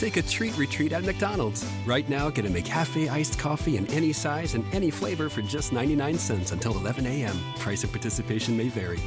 Take 0.00 0.16
a 0.16 0.22
treat 0.22 0.56
retreat 0.56 0.92
at 0.94 1.04
McDonald's. 1.04 1.62
Right 1.84 2.08
now, 2.08 2.30
get 2.30 2.46
a 2.46 2.48
McCafe 2.48 3.10
iced 3.10 3.38
coffee 3.38 3.76
in 3.76 3.86
any 3.88 4.14
size 4.14 4.54
and 4.54 4.64
any 4.72 4.90
flavor 4.90 5.28
for 5.28 5.42
just 5.42 5.74
99 5.74 6.16
cents 6.16 6.52
until 6.52 6.72
11 6.78 7.04
a.m. 7.06 7.38
Price 7.58 7.84
of 7.84 7.92
participation 7.92 8.56
may 8.56 8.70
vary. 8.70 8.98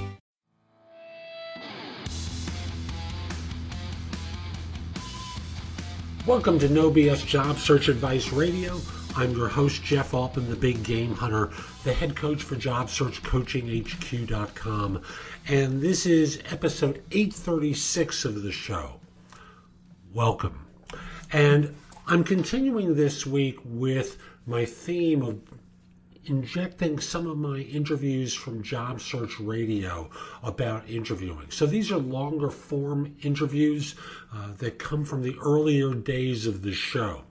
Welcome 6.27 6.59
to 6.59 6.69
No 6.69 6.91
BS 6.91 7.25
Job 7.25 7.57
Search 7.57 7.87
Advice 7.87 8.31
Radio. 8.31 8.79
I'm 9.15 9.31
your 9.31 9.47
host, 9.47 9.81
Jeff 9.81 10.13
Altman, 10.13 10.47
the 10.47 10.55
big 10.55 10.83
game 10.83 11.15
hunter, 11.15 11.49
the 11.83 11.93
head 11.93 12.15
coach 12.15 12.43
for 12.43 12.55
job 12.55 12.91
search 12.91 13.23
JobSearchCoachingHQ.com. 13.23 15.01
And 15.47 15.81
this 15.81 16.05
is 16.05 16.39
episode 16.51 17.01
836 17.09 18.25
of 18.25 18.43
the 18.43 18.51
show. 18.51 18.99
Welcome. 20.13 20.62
And 21.33 21.75
I'm 22.05 22.23
continuing 22.23 22.93
this 22.93 23.25
week 23.25 23.57
with 23.65 24.17
my 24.45 24.65
theme 24.65 25.23
of 25.23 25.39
injecting 26.25 26.99
some 26.99 27.27
of 27.27 27.37
my 27.37 27.57
interviews 27.57 28.33
from 28.33 28.63
Job 28.63 29.01
Search 29.01 29.39
Radio 29.39 30.09
about 30.41 30.89
interviewing. 30.89 31.49
So 31.49 31.65
these 31.65 31.91
are 31.91 31.97
longer 31.97 32.49
form 32.49 33.15
interviews 33.21 33.95
uh, 34.33 34.53
that 34.57 34.79
come 34.79 35.03
from 35.05 35.21
the 35.21 35.35
earlier 35.43 35.93
days 35.93 36.47
of 36.47 36.61
the 36.61 36.73
show. 36.73 37.23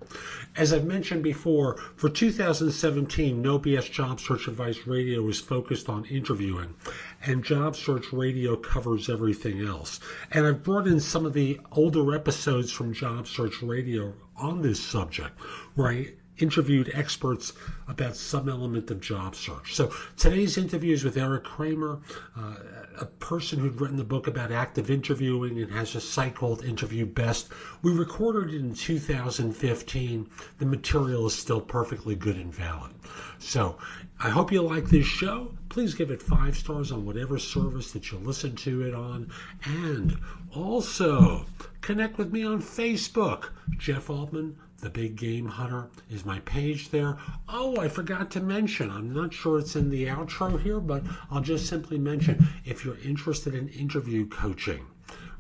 As 0.56 0.72
I've 0.72 0.84
mentioned 0.84 1.22
before, 1.22 1.77
for 1.97 2.11
2017, 2.11 3.41
No 3.41 3.58
BS 3.58 3.91
Job 3.91 4.20
Search 4.20 4.47
Advice 4.48 4.86
Radio 4.86 5.27
is 5.28 5.41
focused 5.41 5.88
on 5.88 6.05
interviewing, 6.05 6.75
and 7.22 7.42
Job 7.42 7.75
Search 7.75 8.12
Radio 8.12 8.56
covers 8.56 9.09
everything 9.09 9.66
else. 9.66 10.00
And 10.31 10.47
I've 10.47 10.62
brought 10.62 10.86
in 10.86 11.00
some 11.00 11.25
of 11.25 11.33
the 11.33 11.59
older 11.72 12.14
episodes 12.14 12.70
from 12.70 12.92
Job 12.92 13.27
Search 13.27 13.62
Radio 13.62 14.12
on 14.36 14.61
this 14.61 14.83
subject, 14.83 15.38
I 15.78 16.14
interviewed 16.42 16.90
experts 16.92 17.52
about 17.88 18.16
some 18.16 18.48
element 18.48 18.90
of 18.90 19.00
job 19.00 19.36
search. 19.36 19.74
So 19.74 19.92
today's 20.16 20.58
interview 20.58 20.92
is 20.92 21.04
with 21.04 21.16
Eric 21.16 21.44
Kramer, 21.44 22.00
uh, 22.36 22.54
a 22.98 23.06
person 23.06 23.60
who'd 23.60 23.80
written 23.80 23.96
the 23.96 24.04
book 24.04 24.26
about 24.26 24.50
active 24.50 24.90
interviewing 24.90 25.60
and 25.60 25.70
has 25.70 25.94
a 25.94 26.00
site 26.00 26.34
called 26.34 26.64
Interview 26.64 27.06
Best. 27.06 27.48
We 27.82 27.92
recorded 27.92 28.52
it 28.52 28.60
in 28.60 28.74
2015. 28.74 30.30
The 30.58 30.66
material 30.66 31.26
is 31.26 31.34
still 31.34 31.60
perfectly 31.60 32.16
good 32.16 32.36
and 32.36 32.52
valid. 32.52 32.92
So 33.38 33.78
I 34.20 34.30
hope 34.30 34.52
you 34.52 34.62
like 34.62 34.86
this 34.86 35.06
show. 35.06 35.52
Please 35.68 35.94
give 35.94 36.10
it 36.10 36.22
five 36.22 36.56
stars 36.56 36.92
on 36.92 37.06
whatever 37.06 37.38
service 37.38 37.92
that 37.92 38.10
you 38.10 38.18
listen 38.18 38.56
to 38.56 38.82
it 38.82 38.94
on. 38.94 39.30
And 39.64 40.16
also 40.54 41.46
connect 41.80 42.18
with 42.18 42.32
me 42.32 42.44
on 42.44 42.62
Facebook, 42.62 43.50
Jeff 43.78 44.10
Altman 44.10 44.56
the 44.83 44.91
Big 44.91 45.16
Game 45.16 45.47
Hunter 45.47 45.88
is 46.11 46.27
my 46.27 46.41
page 46.41 46.91
there. 46.91 47.16
Oh, 47.48 47.78
I 47.78 47.88
forgot 47.88 48.30
to 48.33 48.41
mention, 48.41 48.91
I'm 48.91 49.14
not 49.14 49.33
sure 49.33 49.58
it's 49.58 49.77
in 49.77 49.88
the 49.88 50.05
outro 50.06 50.61
here, 50.61 50.80
but 50.80 51.02
I'll 51.30 51.41
just 51.41 51.66
simply 51.66 51.98
mention 51.98 52.47
if 52.64 52.84
you're 52.84 52.98
interested 53.05 53.55
in 53.55 53.69
interview 53.69 54.27
coaching, 54.28 54.84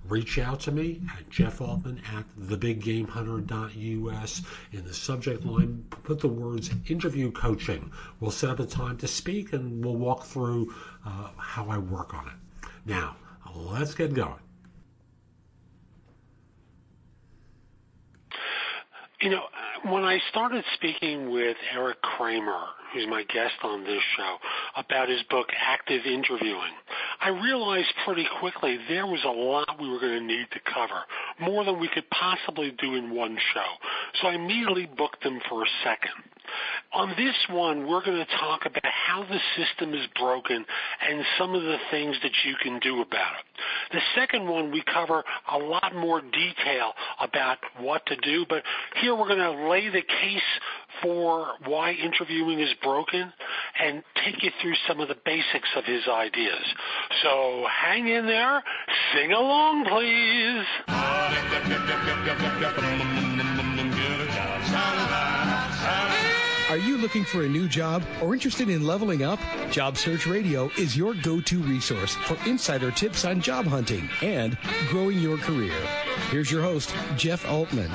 reach 0.08 0.38
out 0.38 0.60
to 0.60 0.70
me 0.70 1.02
at 1.18 1.28
Jeff 1.28 1.60
Altman 1.60 2.00
at 2.16 2.24
thebiggamehunter.us. 2.40 4.42
In 4.72 4.84
the 4.84 4.94
subject 4.94 5.44
line, 5.44 5.84
put 6.04 6.20
the 6.20 6.28
words 6.28 6.70
interview 6.88 7.32
coaching. 7.32 7.90
We'll 8.20 8.30
set 8.30 8.50
up 8.50 8.60
a 8.60 8.66
time 8.66 8.96
to 8.98 9.08
speak 9.08 9.52
and 9.52 9.84
we'll 9.84 9.96
walk 9.96 10.24
through 10.24 10.72
uh, 11.04 11.30
how 11.36 11.66
I 11.68 11.78
work 11.78 12.14
on 12.14 12.28
it. 12.28 12.34
Now, 12.86 13.16
let's 13.54 13.94
get 13.94 14.14
going. 14.14 14.38
You 19.22 19.30
know, 19.30 19.44
when 19.84 20.04
I 20.04 20.18
started 20.30 20.64
speaking 20.74 21.30
with 21.30 21.56
Eric 21.74 22.00
Kramer, 22.02 22.66
who's 22.92 23.06
my 23.08 23.24
guest 23.24 23.54
on 23.64 23.82
this 23.82 24.02
show, 24.16 24.36
about 24.76 25.08
his 25.08 25.22
book 25.28 25.48
Active 25.58 26.02
Interviewing, 26.06 26.72
I 27.20 27.30
realized 27.30 27.88
pretty 28.04 28.26
quickly 28.38 28.78
there 28.88 29.06
was 29.06 29.24
a 29.24 29.28
lot 29.28 29.80
we 29.80 29.88
were 29.88 29.98
going 29.98 30.20
to 30.20 30.24
need 30.24 30.46
to 30.52 30.60
cover, 30.72 31.00
more 31.40 31.64
than 31.64 31.80
we 31.80 31.88
could 31.88 32.08
possibly 32.10 32.72
do 32.78 32.94
in 32.94 33.14
one 33.14 33.36
show. 33.54 33.66
So 34.20 34.28
I 34.28 34.34
immediately 34.34 34.88
booked 34.96 35.24
him 35.24 35.40
for 35.48 35.62
a 35.62 35.68
second. 35.82 36.30
On 36.92 37.08
this 37.16 37.34
one, 37.48 37.88
we're 37.88 38.04
going 38.04 38.18
to 38.18 38.36
talk 38.38 38.66
about 38.66 38.84
how 38.84 39.24
the 39.24 39.38
system 39.56 39.94
is 39.94 40.06
broken 40.18 40.64
and 41.08 41.24
some 41.38 41.54
of 41.54 41.62
the 41.62 41.78
things 41.90 42.16
that 42.22 42.32
you 42.44 42.54
can 42.62 42.78
do 42.80 43.00
about 43.00 43.32
it. 43.38 43.44
The 43.92 44.00
second 44.14 44.46
one, 44.46 44.70
we 44.70 44.82
cover 44.92 45.24
a 45.50 45.58
lot 45.58 45.94
more 45.94 46.20
detail 46.20 46.92
about 47.20 47.58
what 47.80 48.04
to 48.06 48.16
do, 48.16 48.44
but 48.48 48.62
here 49.00 49.14
we're 49.14 49.28
going 49.28 49.38
to 49.38 49.66
lay 49.72 49.88
the 49.88 50.02
case 50.02 50.42
for 51.02 51.46
why 51.64 51.92
interviewing 51.92 52.60
is 52.60 52.68
broken 52.82 53.32
and 53.82 54.02
take 54.24 54.42
you 54.42 54.50
through 54.60 54.74
some 54.86 55.00
of 55.00 55.08
the 55.08 55.16
basics 55.24 55.68
of 55.76 55.84
his 55.84 56.02
ideas. 56.08 56.62
So 57.22 57.66
hang 57.70 58.06
in 58.08 58.26
there, 58.26 58.62
sing 59.14 59.32
along, 59.32 59.86
please. 59.86 60.66
Are 66.72 66.78
you 66.78 66.96
looking 66.96 67.22
for 67.22 67.44
a 67.44 67.48
new 67.50 67.68
job 67.68 68.02
or 68.22 68.32
interested 68.32 68.70
in 68.70 68.86
leveling 68.86 69.22
up? 69.22 69.38
Job 69.70 69.98
Search 69.98 70.26
Radio 70.26 70.70
is 70.78 70.96
your 70.96 71.12
go-to 71.12 71.58
resource 71.58 72.14
for 72.14 72.38
insider 72.48 72.90
tips 72.90 73.26
on 73.26 73.42
job 73.42 73.66
hunting 73.66 74.08
and 74.22 74.56
growing 74.88 75.18
your 75.18 75.36
career. 75.36 75.78
Here's 76.30 76.50
your 76.50 76.62
host, 76.62 76.94
Jeff 77.18 77.46
Altman. 77.46 77.90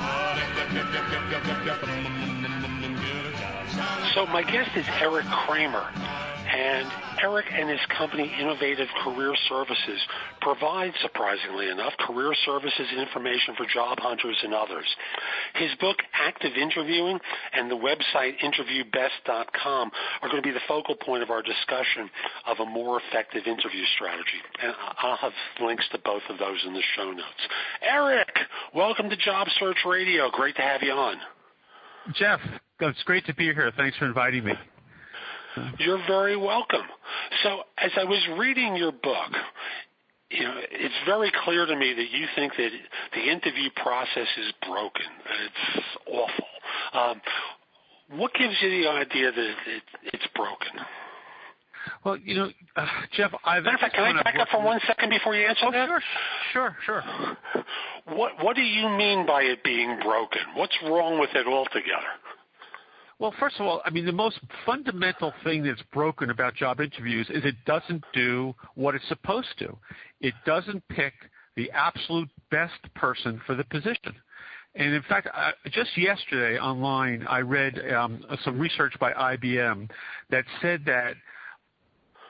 So 4.14 4.28
my 4.28 4.44
guest 4.48 4.70
is 4.78 4.86
Eric 5.02 5.26
Kramer. 5.26 5.88
And 6.48 6.88
Eric 7.22 7.46
and 7.52 7.70
his 7.70 7.80
company, 7.98 8.32
Innovative 8.40 8.88
Career 9.04 9.34
Services, 9.50 10.00
provide, 10.42 10.92
surprisingly 11.02 11.70
enough, 11.70 11.94
career 12.00 12.34
services 12.46 12.88
information 12.98 13.56
for 13.56 13.66
job 13.74 14.00
hunters 14.00 14.38
and 14.44 14.54
others. 14.54 14.86
His 15.56 15.72
book, 15.80 15.98
Active 16.14 16.52
Interviewing, 16.56 17.20
and 17.54 17.72
the 17.72 17.76
website 17.76 18.34
interviewbest.com 18.44 19.92
are 20.22 20.30
going 20.30 20.42
to 20.42 20.48
be 20.48 20.54
the 20.54 20.66
focal 20.68 20.96
point 20.96 21.24
of 21.24 21.30
our 21.30 21.42
discussion 21.42 22.10
of 22.46 22.58
a 22.60 22.66
more 22.66 23.02
effective 23.10 23.48
interview 23.48 23.84
strategy. 23.96 24.42
And 24.62 24.74
I'll 25.00 25.18
have 25.18 25.34
links 25.62 25.86
to 25.92 26.00
both 26.00 26.24
of 26.30 26.38
those 26.38 26.64
in 26.66 26.74
the 26.74 26.84
show 26.96 27.12
notes. 27.12 27.48
Eric, 27.82 28.30
welcome 28.76 29.10
to 29.10 29.18
Job 29.18 29.48
Search 29.60 29.78
Radio. 29.86 30.30
Great 30.32 30.56
to 30.58 30.62
have 30.62 30.82
you 30.84 30.92
on. 30.92 31.18
Jeff, 32.14 32.40
it's 32.80 33.04
great 33.04 33.26
to 33.26 33.34
be 33.34 33.46
here. 33.54 33.72
Thanks 33.76 33.98
for 33.98 34.06
inviting 34.06 34.44
me. 34.44 34.54
You're 35.80 36.02
very 36.08 36.36
welcome. 36.36 36.86
So, 37.44 37.62
as 37.78 37.92
I 38.00 38.04
was 38.04 38.26
reading 38.38 38.76
your 38.76 38.92
book, 38.92 39.32
you 40.30 40.44
know, 40.44 40.56
it's 40.72 40.96
very 41.06 41.32
clear 41.44 41.66
to 41.66 41.76
me 41.76 41.94
that 41.94 42.10
you 42.12 42.26
think 42.36 42.54
that 42.58 42.70
the 43.14 43.22
interview 43.22 43.70
process 43.76 44.28
is 44.38 44.52
broken, 44.68 45.06
that 45.26 45.40
it's 45.46 45.98
awful. 46.08 46.46
Um, 46.94 47.22
what 48.20 48.34
gives 48.34 48.54
you 48.62 48.70
the 48.70 48.90
idea 48.90 49.32
that 49.32 49.54
it, 49.68 49.84
it's 50.04 50.28
broken? 50.36 50.80
Well, 52.04 52.18
you 52.18 52.36
know, 52.36 52.50
uh, 52.76 52.86
Jeff, 53.16 53.32
I've. 53.44 53.64
Matter 53.64 53.76
of 53.76 53.82
fact, 53.82 53.96
can 53.96 54.18
I 54.18 54.24
back 54.24 54.36
up 54.40 54.50
for 54.50 54.62
one 54.62 54.80
second 54.88 55.10
before 55.10 55.36
you 55.36 55.48
answer 55.48 55.66
oh, 55.66 55.72
that? 55.72 55.88
Sure, 56.54 56.76
sure, 56.86 57.04
sure. 57.04 57.38
What 58.16 58.44
What 58.44 58.56
do 58.56 58.62
you 58.62 58.90
mean 58.90 59.26
by 59.26 59.44
it 59.44 59.64
being 59.64 59.98
broken? 60.04 60.42
What's 60.56 60.76
wrong 60.84 61.20
with 61.20 61.30
it 61.34 61.48
altogether? 61.48 62.12
Well, 63.20 63.34
first 63.40 63.56
of 63.60 63.66
all, 63.66 63.82
I 63.84 63.90
mean, 63.90 64.06
the 64.06 64.12
most 64.12 64.40
fundamental 64.66 65.34
thing 65.44 65.64
that's 65.64 65.82
broken 65.92 66.30
about 66.30 66.54
job 66.54 66.80
interviews 66.80 67.28
is 67.30 67.44
it 67.46 67.56
doesn't 67.66 68.04
do 68.14 68.54
what 68.76 68.94
it's 68.94 69.08
supposed 69.08 69.58
to. 69.60 69.76
It 70.22 70.36
doesn't 70.46 70.88
pick 70.90 71.14
the 71.56 71.72
absolute 71.72 72.30
best 72.52 72.94
person 72.94 73.42
for 73.48 73.56
the 73.56 73.64
position. 73.64 74.14
And 74.76 74.94
in 74.94 75.02
fact, 75.10 75.28
uh, 75.34 75.52
just 75.72 75.98
yesterday 75.98 76.60
online, 76.60 77.26
I 77.28 77.40
read 77.40 77.80
um, 77.92 78.24
some 78.46 78.60
research 78.60 78.94
by 79.00 79.12
IBM 79.14 79.90
that 80.30 80.46
said 80.62 80.84
that 80.86 81.16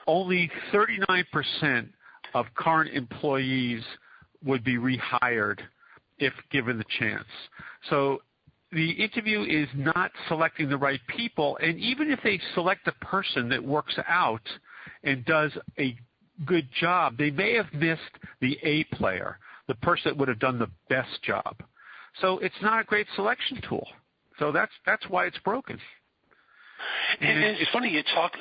only 0.06 0.50
39% 0.72 1.88
of 2.32 2.46
current 2.54 2.94
employees 2.94 3.82
would 4.42 4.64
be 4.64 4.78
rehired 4.78 5.60
if 6.18 6.32
given 6.50 6.78
the 6.78 6.84
chance. 6.98 7.26
So 7.90 8.22
the 8.72 8.90
interview 8.90 9.42
is 9.42 9.68
not 9.74 10.10
selecting 10.28 10.68
the 10.68 10.76
right 10.76 11.00
people, 11.08 11.58
and 11.62 11.78
even 11.78 12.10
if 12.10 12.20
they 12.22 12.40
select 12.54 12.86
a 12.86 13.04
person 13.04 13.48
that 13.48 13.62
works 13.62 13.98
out 14.06 14.42
and 15.04 15.24
does 15.24 15.52
a 15.78 15.96
good 16.44 16.68
job, 16.78 17.16
they 17.16 17.30
may 17.30 17.54
have 17.54 17.72
missed 17.72 18.02
the 18.40 18.58
A 18.62 18.84
player, 18.96 19.38
the 19.66 19.74
person 19.76 20.10
that 20.10 20.18
would 20.18 20.28
have 20.28 20.38
done 20.38 20.58
the 20.58 20.70
best 20.88 21.22
job. 21.22 21.56
So 22.20 22.38
it's 22.38 22.54
not 22.62 22.80
a 22.80 22.84
great 22.84 23.06
selection 23.16 23.60
tool. 23.68 23.86
So 24.38 24.52
that's 24.52 24.72
that's 24.86 25.08
why 25.08 25.26
it's 25.26 25.38
broken. 25.38 25.78
And, 27.20 27.30
and 27.30 27.44
it's, 27.44 27.62
it's 27.62 27.70
funny 27.70 27.90
you 27.90 28.02
talk. 28.14 28.32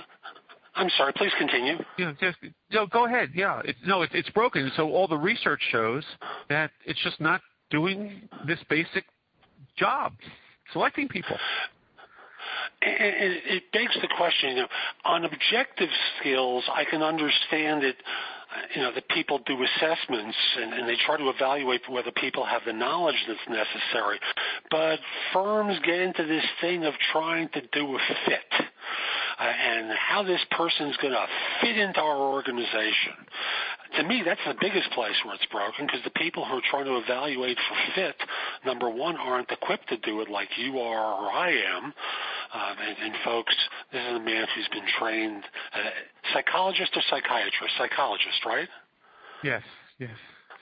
I'm 0.75 0.89
sorry. 0.95 1.11
Please 1.13 1.31
continue. 1.39 1.75
Yeah, 1.97 2.13
just 2.19 2.37
no. 2.71 2.85
Go 2.85 3.05
ahead. 3.05 3.31
Yeah. 3.33 3.61
It's, 3.65 3.79
no, 3.85 4.03
it's, 4.03 4.13
it's 4.13 4.29
broken. 4.29 4.71
So 4.75 4.91
all 4.91 5.07
the 5.07 5.17
research 5.17 5.61
shows 5.71 6.03
that 6.49 6.71
it's 6.85 7.01
just 7.03 7.19
not 7.19 7.41
doing 7.71 8.29
this 8.45 8.59
basic 8.69 9.05
job, 9.77 10.13
selecting 10.73 11.07
people. 11.07 11.37
And 12.81 13.33
it 13.45 13.63
begs 13.73 13.95
the 14.01 14.07
question, 14.17 14.51
you 14.51 14.55
know, 14.57 14.67
on 15.05 15.25
objective 15.25 15.89
skills, 16.19 16.63
I 16.73 16.83
can 16.85 17.01
understand 17.01 17.83
it 17.83 17.95
you 18.75 18.81
know, 18.81 18.91
that 18.93 19.07
people 19.09 19.39
do 19.45 19.57
assessments 19.61 20.37
and, 20.57 20.73
and 20.73 20.87
they 20.87 20.95
try 21.05 21.17
to 21.17 21.29
evaluate 21.29 21.81
whether 21.89 22.11
people 22.11 22.45
have 22.45 22.61
the 22.65 22.73
knowledge 22.73 23.15
that's 23.27 23.39
necessary. 23.49 24.19
But 24.71 24.99
firms 25.33 25.77
get 25.85 25.99
into 25.99 26.25
this 26.25 26.45
thing 26.61 26.85
of 26.85 26.93
trying 27.11 27.49
to 27.49 27.61
do 27.73 27.95
a 27.95 27.99
fit. 28.25 28.67
Uh, 29.39 29.43
and 29.43 29.91
how 29.91 30.23
this 30.23 30.41
person's 30.49 30.97
going 30.97 31.13
to 31.13 31.25
fit 31.61 31.77
into 31.77 31.99
our 31.99 32.17
organization. 32.33 33.13
To 33.97 34.03
me, 34.03 34.21
that's 34.25 34.41
the 34.45 34.55
biggest 34.59 34.91
place 34.91 35.15
where 35.25 35.35
it's 35.35 35.45
broken 35.51 35.85
because 35.85 36.03
the 36.03 36.11
people 36.11 36.45
who 36.45 36.57
are 36.57 36.69
trying 36.69 36.85
to 36.85 36.97
evaluate 36.97 37.57
for 37.57 37.77
fit, 37.95 38.15
number 38.65 38.89
one, 38.89 39.17
aren't 39.17 39.51
equipped 39.51 39.89
to 39.89 39.97
do 39.97 40.21
it 40.21 40.29
like 40.29 40.49
you 40.57 40.79
are 40.79 41.23
or 41.23 41.31
I 41.31 41.49
am. 41.49 41.83
Um, 42.53 42.77
and, 42.79 42.97
and 43.03 43.13
folks, 43.25 43.55
this 43.91 44.01
is 44.01 44.15
a 44.15 44.19
man 44.19 44.45
who's 44.55 44.67
been 44.69 44.87
trained, 44.99 45.43
uh, 45.73 45.89
psychologist 46.33 46.91
or 46.95 47.01
psychiatrist? 47.09 47.73
Psychologist, 47.77 48.45
right? 48.45 48.69
Yes, 49.43 49.63
yes 49.99 50.17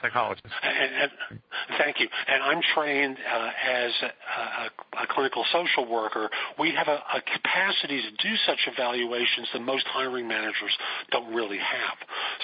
psychologist. 0.05 0.45
And, 0.63 1.11
and, 1.29 1.39
thank 1.77 1.99
you. 1.99 2.07
And 2.27 2.43
I'm 2.43 2.61
trained 2.73 3.17
uh, 3.17 3.49
as 3.67 3.91
a, 4.01 4.05
a, 4.05 5.03
a, 5.03 5.07
clinical 5.09 5.43
social 5.51 5.89
worker. 5.89 6.29
We 6.59 6.73
have 6.75 6.87
a, 6.87 6.99
a, 7.13 7.21
capacity 7.21 8.01
to 8.01 8.11
do 8.27 8.35
such 8.45 8.59
evaluations 8.71 9.47
that 9.53 9.61
most 9.61 9.85
hiring 9.87 10.27
managers 10.27 10.71
don't 11.11 11.33
really 11.33 11.57
have. 11.57 11.97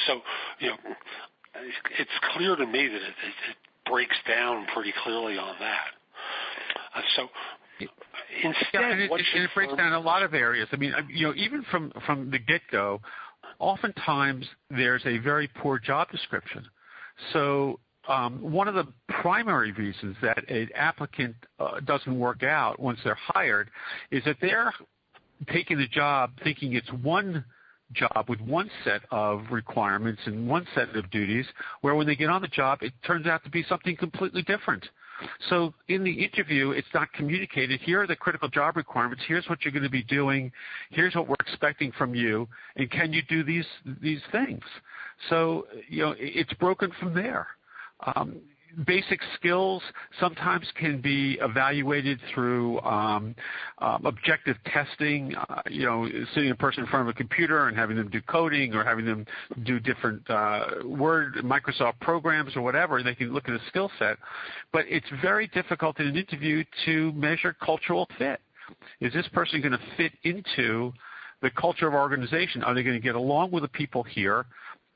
So, 0.07 0.21
you 0.59 0.69
know, 0.69 0.77
it's 1.99 2.17
clear 2.35 2.55
to 2.55 2.65
me 2.65 2.87
that 2.87 2.95
it, 2.95 3.15
it, 3.23 3.35
it 3.49 3.57
breaks 3.89 4.15
down 4.27 4.65
pretty 4.73 4.93
clearly 5.03 5.37
on 5.37 5.55
that. 5.59 5.91
Uh, 6.95 7.01
so 7.15 7.27
instead, 8.43 8.65
yeah, 8.73 8.91
and 8.91 9.01
it, 9.01 9.11
it, 9.11 9.25
it 9.35 9.49
breaks 9.53 9.73
down 9.75 9.87
in 9.87 9.93
a 9.93 9.99
lot 9.99 10.23
of 10.23 10.33
areas. 10.33 10.67
I 10.71 10.77
mean, 10.77 10.93
you 11.09 11.27
know, 11.27 11.33
even 11.35 11.63
from 11.71 11.91
from 12.05 12.31
the 12.31 12.39
get 12.39 12.61
go, 12.71 13.01
oftentimes 13.59 14.45
there's 14.69 15.05
a 15.05 15.17
very 15.19 15.49
poor 15.61 15.79
job 15.79 16.09
description. 16.11 16.65
So 17.33 17.79
um, 18.07 18.39
one 18.41 18.67
of 18.67 18.75
the 18.75 18.87
primary 19.21 19.71
reasons 19.71 20.15
that 20.21 20.49
an 20.49 20.69
applicant 20.75 21.35
uh, 21.59 21.79
doesn't 21.81 22.17
work 22.17 22.43
out 22.43 22.79
once 22.79 22.99
they're 23.03 23.15
hired 23.15 23.69
is 24.11 24.23
that 24.25 24.37
they're 24.41 24.73
taking 25.51 25.77
the 25.77 25.87
job 25.87 26.31
thinking 26.43 26.73
it's 26.73 26.91
one 27.01 27.43
job 27.93 28.25
with 28.29 28.39
one 28.41 28.69
set 28.83 29.01
of 29.11 29.43
requirements 29.51 30.21
and 30.25 30.47
one 30.47 30.65
set 30.73 30.95
of 30.95 31.09
duties, 31.11 31.45
where 31.81 31.95
when 31.95 32.07
they 32.07 32.15
get 32.15 32.29
on 32.29 32.41
the 32.41 32.47
job, 32.47 32.79
it 32.81 32.93
turns 33.05 33.27
out 33.27 33.43
to 33.43 33.49
be 33.49 33.63
something 33.67 33.95
completely 33.97 34.41
different. 34.43 34.87
So 35.49 35.73
in 35.87 36.03
the 36.03 36.11
interview, 36.11 36.71
it's 36.71 36.87
not 36.93 37.11
communicated. 37.13 37.79
Here 37.81 38.01
are 38.01 38.07
the 38.07 38.15
critical 38.15 38.49
job 38.49 38.75
requirements. 38.75 39.23
Here's 39.27 39.47
what 39.47 39.63
you're 39.63 39.71
going 39.71 39.83
to 39.83 39.89
be 39.89 40.03
doing. 40.03 40.51
Here's 40.89 41.13
what 41.15 41.27
we're 41.27 41.35
expecting 41.41 41.91
from 41.91 42.15
you. 42.15 42.47
And 42.75 42.89
can 42.89 43.13
you 43.13 43.21
do 43.29 43.43
these 43.43 43.67
these 44.01 44.21
things? 44.31 44.63
So 45.29 45.67
you 45.89 46.03
know, 46.03 46.15
it's 46.17 46.53
broken 46.53 46.91
from 46.99 47.13
there. 47.13 47.47
Um, 48.15 48.41
basic 48.85 49.19
skills 49.35 49.81
sometimes 50.19 50.65
can 50.79 51.01
be 51.01 51.37
evaluated 51.41 52.19
through 52.33 52.79
um, 52.81 53.35
um, 53.79 54.05
objective 54.05 54.57
testing. 54.65 55.35
Uh, 55.35 55.61
you 55.69 55.85
know, 55.85 56.07
sitting 56.33 56.51
a 56.51 56.55
person 56.55 56.83
in 56.83 56.89
front 56.89 57.07
of 57.07 57.13
a 57.13 57.17
computer 57.17 57.67
and 57.67 57.77
having 57.77 57.97
them 57.97 58.09
do 58.09 58.21
coding 58.21 58.73
or 58.73 58.83
having 58.83 59.05
them 59.05 59.25
do 59.63 59.79
different 59.79 60.27
uh, 60.29 60.65
Word, 60.85 61.35
Microsoft 61.43 61.99
programs 61.99 62.55
or 62.55 62.61
whatever, 62.61 63.03
they 63.03 63.15
can 63.15 63.33
look 63.33 63.47
at 63.49 63.55
a 63.55 63.61
skill 63.67 63.91
set. 63.99 64.17
But 64.71 64.85
it's 64.87 65.07
very 65.21 65.47
difficult 65.47 65.99
in 65.99 66.07
an 66.07 66.15
interview 66.15 66.63
to 66.85 67.11
measure 67.13 67.55
cultural 67.61 68.07
fit. 68.17 68.39
Is 69.01 69.11
this 69.13 69.27
person 69.33 69.61
going 69.61 69.73
to 69.73 69.79
fit 69.97 70.13
into 70.23 70.93
the 71.41 71.49
culture 71.49 71.87
of 71.87 71.93
our 71.93 72.01
organization? 72.01 72.63
Are 72.63 72.73
they 72.73 72.83
going 72.83 72.95
to 72.95 73.01
get 73.01 73.15
along 73.15 73.51
with 73.51 73.63
the 73.63 73.69
people 73.69 74.03
here? 74.03 74.45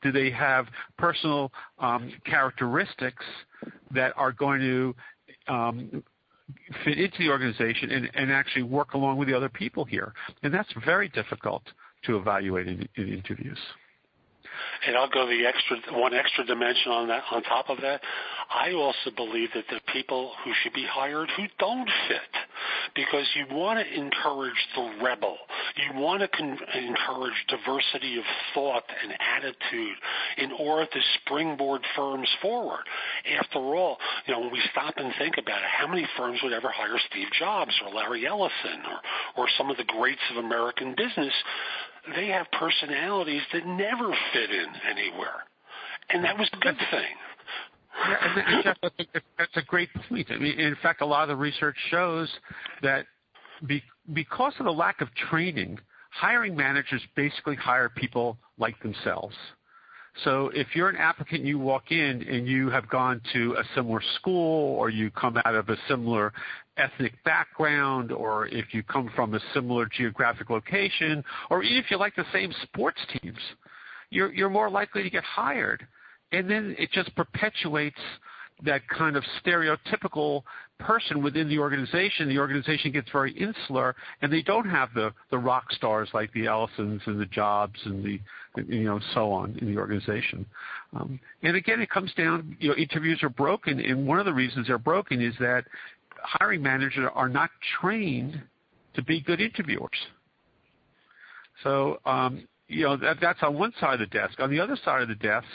Do 0.01 0.11
they 0.11 0.29
have 0.31 0.67
personal 0.97 1.51
um, 1.79 2.11
characteristics 2.25 3.25
that 3.91 4.13
are 4.17 4.31
going 4.31 4.59
to 4.61 4.95
um, 5.51 6.03
fit 6.83 6.99
into 6.99 7.17
the 7.19 7.29
organization 7.29 7.91
and, 7.91 8.09
and, 8.13 8.31
actually 8.31 8.63
work 8.63 8.93
along 8.93 9.17
with 9.17 9.27
the 9.27 9.35
other 9.35 9.49
people 9.49 9.85
here? 9.85 10.13
And 10.43 10.53
that's 10.53 10.69
very 10.85 11.09
difficult 11.09 11.63
to 12.05 12.17
evaluate 12.17 12.67
in, 12.67 12.87
in 12.95 13.13
interviews. 13.13 13.57
And 14.87 14.95
I'll 14.95 15.09
go 15.09 15.27
the 15.27 15.45
extra 15.45 15.77
one 15.99 16.13
extra 16.13 16.45
dimension 16.45 16.91
on 16.91 17.07
that. 17.07 17.23
On 17.31 17.41
top 17.43 17.69
of 17.69 17.81
that, 17.81 18.01
I 18.49 18.73
also 18.73 19.11
believe 19.15 19.49
that 19.55 19.65
the 19.69 19.79
people 19.91 20.31
who 20.43 20.51
should 20.61 20.73
be 20.73 20.85
hired 20.85 21.29
who 21.35 21.43
don't 21.59 21.89
fit, 22.07 22.33
because 22.95 23.25
you 23.35 23.45
want 23.55 23.79
to 23.79 23.93
encourage 23.93 24.53
the 24.75 25.03
rebel. 25.03 25.37
You 25.75 25.99
want 25.99 26.21
to 26.21 26.27
con- 26.27 26.59
encourage 26.73 27.33
diversity 27.47 28.17
of 28.17 28.23
thought 28.53 28.83
and 29.03 29.13
attitude 29.35 29.97
in 30.37 30.51
order 30.51 30.85
to 30.85 30.99
springboard 31.21 31.81
firms 31.95 32.29
forward. 32.41 32.83
After 33.39 33.59
all, 33.59 33.97
you 34.25 34.33
know, 34.33 34.41
when 34.41 34.51
we 34.51 34.61
stop 34.71 34.93
and 34.97 35.13
think 35.17 35.35
about 35.37 35.57
it, 35.57 35.69
how 35.69 35.87
many 35.87 36.07
firms 36.17 36.39
would 36.43 36.53
ever 36.53 36.69
hire 36.69 36.97
Steve 37.09 37.27
Jobs 37.37 37.73
or 37.83 37.93
Larry 37.93 38.27
Ellison 38.27 38.79
or, 38.87 39.43
or 39.43 39.47
some 39.57 39.69
of 39.69 39.77
the 39.77 39.83
greats 39.83 40.21
of 40.31 40.43
American 40.43 40.95
business? 40.95 41.33
They 42.15 42.27
have 42.27 42.45
personalities 42.51 43.41
that 43.53 43.65
never 43.65 44.13
fit 44.33 44.51
in 44.51 44.67
anywhere. 44.89 45.43
And 46.09 46.23
that 46.23 46.37
was 46.37 46.49
a 46.53 46.57
good 46.57 46.77
thing. 46.91 47.15
Yeah, 48.09 48.17
and 48.21 48.63
Jeff, 48.63 48.77
that's 49.37 49.55
a, 49.55 49.61
great 49.61 49.89
point. 50.09 50.27
I 50.29 50.37
mean, 50.37 50.59
in 50.59 50.75
fact, 50.83 51.01
a 51.01 51.05
lot 51.05 51.23
of 51.23 51.29
the 51.29 51.35
research 51.35 51.77
shows 51.89 52.29
that 52.81 53.05
be, 53.65 53.81
because 54.13 54.53
of 54.59 54.65
the 54.65 54.71
lack 54.71 55.01
of 55.01 55.07
training, 55.29 55.79
hiring 56.11 56.55
managers 56.55 57.01
basically 57.15 57.55
hire 57.55 57.89
people 57.89 58.37
like 58.57 58.79
themselves. 58.83 59.35
So 60.23 60.49
if 60.53 60.67
you're 60.73 60.89
an 60.89 60.95
applicant, 60.95 61.43
you 61.43 61.59
walk 61.59 61.91
in 61.91 62.23
and 62.23 62.47
you 62.47 62.69
have 62.69 62.89
gone 62.89 63.21
to 63.33 63.55
a 63.55 63.63
similar 63.75 64.01
school 64.15 64.75
or 64.75 64.89
you 64.89 65.11
come 65.11 65.37
out 65.43 65.55
of 65.55 65.69
a 65.69 65.77
similar 65.89 66.31
ethnic 66.77 67.13
background 67.25 68.11
or 68.11 68.47
if 68.47 68.73
you 68.73 68.81
come 68.83 69.11
from 69.15 69.33
a 69.33 69.39
similar 69.53 69.87
geographic 69.87 70.49
location 70.49 71.23
or 71.49 71.63
even 71.63 71.77
if 71.77 71.91
you 71.91 71.97
like 71.97 72.15
the 72.15 72.25
same 72.31 72.53
sports 72.63 72.99
teams, 73.19 73.39
you're, 74.09 74.33
you're 74.33 74.49
more 74.49 74.69
likely 74.69 75.03
to 75.03 75.09
get 75.09 75.23
hired. 75.23 75.85
And 76.31 76.49
then 76.49 76.75
it 76.79 76.91
just 76.91 77.13
perpetuates 77.15 77.99
that 78.63 78.87
kind 78.87 79.17
of 79.17 79.23
stereotypical 79.43 80.43
person 80.79 81.21
within 81.21 81.49
the 81.49 81.59
organization. 81.59 82.29
The 82.29 82.39
organization 82.39 82.91
gets 82.91 83.09
very 83.11 83.31
insular, 83.33 83.95
and 84.21 84.31
they 84.31 84.41
don't 84.41 84.69
have 84.69 84.93
the 84.93 85.11
the 85.29 85.37
rock 85.37 85.71
stars 85.73 86.09
like 86.13 86.31
the 86.33 86.47
Ellisons 86.47 87.01
and 87.05 87.19
the 87.19 87.25
Jobs 87.25 87.79
and 87.85 88.03
the 88.03 88.19
you 88.67 88.85
know 88.85 88.99
so 89.13 89.31
on 89.31 89.57
in 89.61 89.73
the 89.73 89.79
organization. 89.79 90.45
Um, 90.95 91.19
and 91.43 91.55
again, 91.55 91.81
it 91.81 91.89
comes 91.89 92.13
down. 92.13 92.55
You 92.59 92.69
know, 92.69 92.75
interviews 92.75 93.21
are 93.23 93.29
broken, 93.29 93.79
and 93.79 94.07
one 94.07 94.19
of 94.19 94.25
the 94.25 94.33
reasons 94.33 94.67
they're 94.67 94.77
broken 94.77 95.21
is 95.21 95.35
that 95.39 95.65
hiring 96.21 96.61
managers 96.61 97.09
are 97.13 97.29
not 97.29 97.49
trained 97.79 98.41
to 98.95 99.03
be 99.03 99.21
good 99.21 99.41
interviewers. 99.41 99.89
So 101.63 101.99
um, 102.05 102.47
you 102.67 102.83
know 102.83 102.97
that, 102.97 103.17
that's 103.21 103.39
on 103.43 103.57
one 103.57 103.73
side 103.79 103.95
of 103.95 103.99
the 103.99 104.17
desk. 104.17 104.39
On 104.39 104.49
the 104.49 104.59
other 104.59 104.77
side 104.83 105.01
of 105.01 105.09
the 105.09 105.15
desk, 105.15 105.47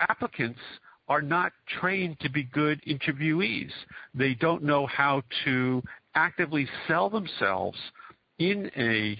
applicants 0.00 0.60
are 1.08 1.22
not 1.22 1.52
trained 1.80 2.18
to 2.20 2.30
be 2.30 2.42
good 2.42 2.80
interviewees. 2.86 3.70
They 4.14 4.34
don't 4.34 4.62
know 4.62 4.86
how 4.86 5.22
to 5.44 5.82
actively 6.14 6.66
sell 6.88 7.08
themselves 7.08 7.78
in 8.38 8.70
a 8.76 9.18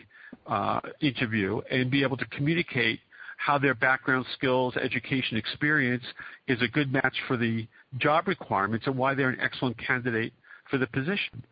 uh, 0.50 0.80
interview 1.00 1.60
and 1.70 1.90
be 1.90 2.02
able 2.02 2.16
to 2.16 2.26
communicate 2.26 3.00
how 3.38 3.58
their 3.58 3.74
background 3.74 4.24
skills, 4.34 4.74
education, 4.76 5.36
experience 5.36 6.04
is 6.48 6.60
a 6.62 6.68
good 6.68 6.92
match 6.92 7.14
for 7.28 7.36
the 7.36 7.66
job 7.98 8.26
requirements 8.26 8.86
and 8.86 8.96
why 8.96 9.14
they're 9.14 9.28
an 9.28 9.40
excellent 9.40 9.76
candidate 9.78 10.32
for 10.70 10.78
the 10.78 10.86
position. 10.88 11.42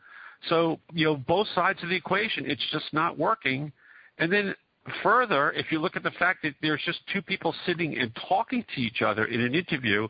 So, 0.49 0.81
you 0.93 1.07
know, 1.07 1.17
both 1.17 1.47
sides 1.55 1.83
of 1.83 1.89
the 1.89 1.95
equation, 1.95 2.51
it's 2.51 2.65
just 2.73 2.93
not 2.93 3.19
working. 3.19 3.73
And 4.19 4.33
then 4.33 4.55
Further, 5.03 5.53
if 5.53 5.73
you 5.73 5.79
look 5.79 5.97
at 5.97 6.03
the 6.03 6.11
fact 6.13 6.43
that 6.43 6.55
there's 6.61 6.83
just 6.85 6.99
two 7.13 7.23
people 7.23 7.55
sitting 7.65 7.99
and 7.99 8.15
talking 8.29 8.65
to 8.75 8.81
each 8.81 9.01
other 9.01 9.25
in 9.25 9.41
an 9.41 9.55
interview, 9.55 10.07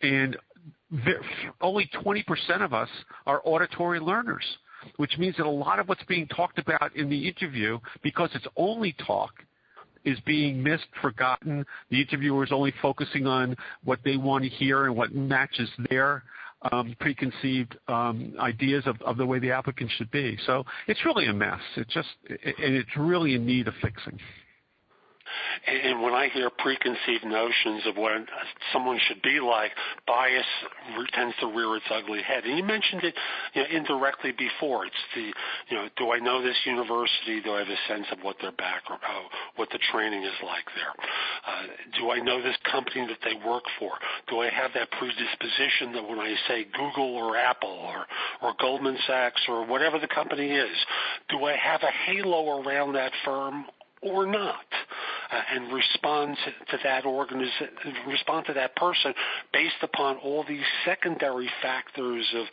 and 0.00 0.36
only 1.60 1.90
20% 2.02 2.24
of 2.62 2.72
us 2.72 2.88
are 3.26 3.42
auditory 3.44 4.00
learners, 4.00 4.44
which 4.96 5.18
means 5.18 5.36
that 5.36 5.46
a 5.46 5.50
lot 5.50 5.78
of 5.78 5.88
what's 5.88 6.04
being 6.04 6.26
talked 6.28 6.58
about 6.58 6.94
in 6.96 7.10
the 7.10 7.28
interview, 7.28 7.78
because 8.02 8.30
it's 8.34 8.46
only 8.56 8.94
talk, 9.06 9.32
is 10.04 10.18
being 10.20 10.62
missed, 10.62 10.86
forgotten. 11.02 11.64
The 11.90 12.00
interviewer 12.00 12.44
is 12.44 12.52
only 12.52 12.72
focusing 12.80 13.26
on 13.26 13.56
what 13.84 13.98
they 14.04 14.16
want 14.16 14.44
to 14.44 14.50
hear 14.50 14.86
and 14.86 14.96
what 14.96 15.14
matches 15.14 15.68
their 15.90 16.22
preconceived 16.98 17.76
um, 17.88 18.34
ideas 18.38 18.84
of, 18.86 19.00
of 19.02 19.16
the 19.16 19.26
way 19.26 19.38
the 19.38 19.50
applicant 19.50 19.90
should 19.96 20.10
be. 20.10 20.38
So 20.46 20.64
it's 20.86 21.04
really 21.04 21.26
a 21.26 21.32
mess. 21.32 21.60
It's 21.76 21.92
just, 21.92 22.08
and 22.28 22.74
it's 22.74 22.96
really 22.96 23.34
in 23.34 23.46
need 23.46 23.68
of 23.68 23.74
fixing. 23.82 24.18
And 25.66 26.02
when 26.02 26.12
I 26.12 26.28
hear 26.28 26.50
preconceived 26.50 27.24
notions 27.24 27.82
of 27.86 27.96
what 27.96 28.12
someone 28.72 28.98
should 29.08 29.22
be 29.22 29.40
like, 29.40 29.72
bias 30.06 30.44
tends 31.14 31.34
to 31.40 31.46
rear 31.46 31.76
its 31.76 31.86
ugly 31.90 32.22
head. 32.22 32.44
And 32.44 32.58
you 32.58 32.64
mentioned 32.64 33.04
it 33.04 33.14
you 33.54 33.62
know, 33.62 33.68
indirectly 33.70 34.32
before. 34.32 34.86
It's 34.86 35.04
the, 35.14 35.32
you 35.68 35.76
know, 35.76 35.88
do 35.96 36.12
I 36.12 36.18
know 36.18 36.42
this 36.42 36.56
university? 36.66 37.40
Do 37.42 37.54
I 37.54 37.60
have 37.60 37.68
a 37.68 37.80
sense 37.88 38.06
of 38.12 38.18
what 38.22 38.36
their 38.40 38.52
background, 38.52 39.00
uh, 39.06 39.28
what 39.56 39.70
the 39.70 39.78
training 39.92 40.24
is 40.24 40.34
like 40.44 40.64
there? 40.74 40.92
Uh, 41.46 41.62
do 41.98 42.10
I 42.10 42.18
know 42.20 42.42
this 42.42 42.56
company 42.70 43.06
that 43.06 43.18
they 43.24 43.34
work 43.46 43.64
for? 43.78 43.92
Do 44.28 44.40
I 44.40 44.50
have 44.50 44.72
that 44.74 44.90
predisposition 44.90 45.92
that 45.92 46.06
when 46.06 46.18
I 46.18 46.34
say 46.48 46.66
Google 46.72 47.16
or 47.16 47.36
Apple 47.36 47.70
or, 47.70 48.06
or 48.42 48.54
Goldman 48.60 48.98
Sachs 49.06 49.42
or 49.48 49.66
whatever 49.66 49.98
the 49.98 50.08
company 50.08 50.50
is, 50.50 50.76
do 51.30 51.44
I 51.44 51.56
have 51.56 51.82
a 51.82 51.90
halo 52.06 52.60
around 52.62 52.92
that 52.94 53.12
firm 53.24 53.64
or 54.04 54.26
not? 54.26 54.66
uh, 55.34 55.40
and 55.52 55.72
respond 55.72 56.36
to, 56.44 56.76
to 56.76 56.82
that 56.84 57.04
organization, 57.04 57.68
respond 58.06 58.46
to 58.46 58.52
that 58.52 58.76
person 58.76 59.12
based 59.52 59.82
upon 59.82 60.16
all 60.18 60.44
these 60.46 60.64
secondary 60.84 61.48
factors 61.62 62.26
of 62.36 62.46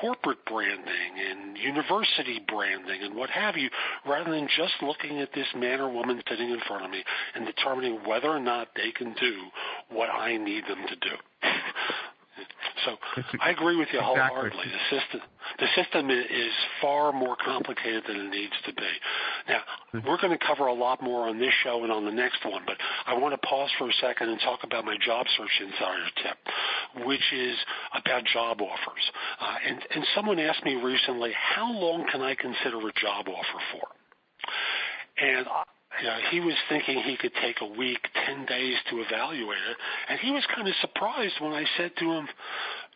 corporate 0.00 0.38
branding 0.46 1.12
and 1.28 1.56
university 1.56 2.40
branding 2.46 3.02
and 3.02 3.14
what 3.14 3.30
have 3.30 3.56
you, 3.56 3.68
rather 4.06 4.30
than 4.30 4.48
just 4.56 4.74
looking 4.82 5.18
at 5.18 5.32
this 5.34 5.48
man 5.56 5.80
or 5.80 5.90
woman 5.90 6.22
sitting 6.28 6.50
in 6.50 6.60
front 6.66 6.84
of 6.84 6.90
me 6.90 7.02
and 7.34 7.46
determining 7.46 7.98
whether 8.06 8.28
or 8.28 8.40
not 8.40 8.68
they 8.76 8.92
can 8.92 9.14
do 9.20 9.36
what 9.90 10.08
I 10.08 10.36
need 10.36 10.64
them 10.64 10.86
to 10.88 10.96
do. 10.96 11.16
So 12.84 12.96
I 13.40 13.50
agree 13.50 13.76
with 13.76 13.88
you 13.92 14.00
wholeheartedly. 14.00 14.64
The 14.64 14.98
system, 14.98 15.20
the 15.58 15.66
system 15.76 16.10
is 16.10 16.52
far 16.80 17.12
more 17.12 17.36
complicated 17.44 18.04
than 18.08 18.16
it 18.16 18.30
needs 18.30 18.52
to 18.66 18.72
be. 18.72 18.90
Now, 19.48 19.60
hmm. 19.92 19.98
we're 20.06 20.20
going 20.20 20.36
to 20.36 20.44
cover 20.44 20.66
a 20.66 20.74
lot 20.74 21.02
more 21.02 21.28
on 21.28 21.38
this 21.38 21.52
show 21.62 21.82
and 21.82 21.92
on 21.92 22.04
the 22.04 22.12
next 22.12 22.44
one, 22.44 22.62
but 22.66 22.76
I 23.06 23.18
want 23.18 23.34
to 23.34 23.46
pause 23.46 23.70
for 23.78 23.88
a 23.88 23.92
second 24.00 24.28
and 24.30 24.40
talk 24.40 24.60
about 24.64 24.84
my 24.84 24.96
job 25.04 25.26
search 25.36 25.60
insider 25.60 26.08
tip, 26.22 27.06
which 27.06 27.32
is 27.32 27.56
about 27.94 28.24
job 28.24 28.60
offers. 28.60 29.04
Uh, 29.40 29.56
and, 29.68 29.78
and 29.94 30.04
someone 30.14 30.38
asked 30.38 30.64
me 30.64 30.74
recently, 30.74 31.32
how 31.34 31.70
long 31.70 32.06
can 32.10 32.22
I 32.22 32.34
consider 32.34 32.78
a 32.78 32.92
job 33.00 33.28
offer 33.28 33.60
for? 33.72 33.86
And 35.20 35.46
you 36.00 36.06
know, 36.06 36.16
he 36.30 36.40
was 36.40 36.54
thinking 36.68 37.02
he 37.02 37.16
could 37.16 37.32
take 37.42 37.56
a 37.60 37.66
week, 37.66 38.00
10 38.26 38.46
days 38.46 38.76
to 38.90 39.00
evaluate 39.00 39.58
it. 39.70 39.76
And 40.08 40.18
he 40.20 40.30
was 40.30 40.44
kind 40.54 40.66
of 40.66 40.74
surprised 40.80 41.34
when 41.40 41.52
I 41.52 41.64
said 41.76 41.92
to 41.98 42.04
him, 42.04 42.28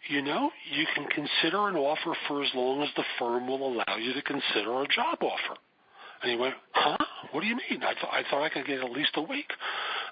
you 0.08 0.22
know, 0.22 0.50
you 0.70 0.84
can 0.94 1.06
consider 1.06 1.68
an 1.68 1.76
offer 1.76 2.16
for 2.28 2.42
as 2.42 2.50
long 2.54 2.82
as 2.82 2.88
the 2.96 3.04
firm 3.18 3.46
will 3.48 3.72
allow 3.72 3.96
you 3.98 4.12
to 4.12 4.22
consider 4.22 4.82
a 4.82 4.88
job 4.88 5.18
offer. 5.22 5.58
And 6.22 6.32
he 6.32 6.38
went, 6.38 6.54
huh? 6.72 6.96
What 7.32 7.40
do 7.40 7.46
you 7.46 7.56
mean? 7.56 7.82
I, 7.82 7.92
th- 7.92 8.12
I 8.12 8.22
thought 8.30 8.42
I 8.42 8.48
could 8.48 8.66
get 8.66 8.80
at 8.80 8.90
least 8.90 9.10
a 9.16 9.22
week. 9.22 9.50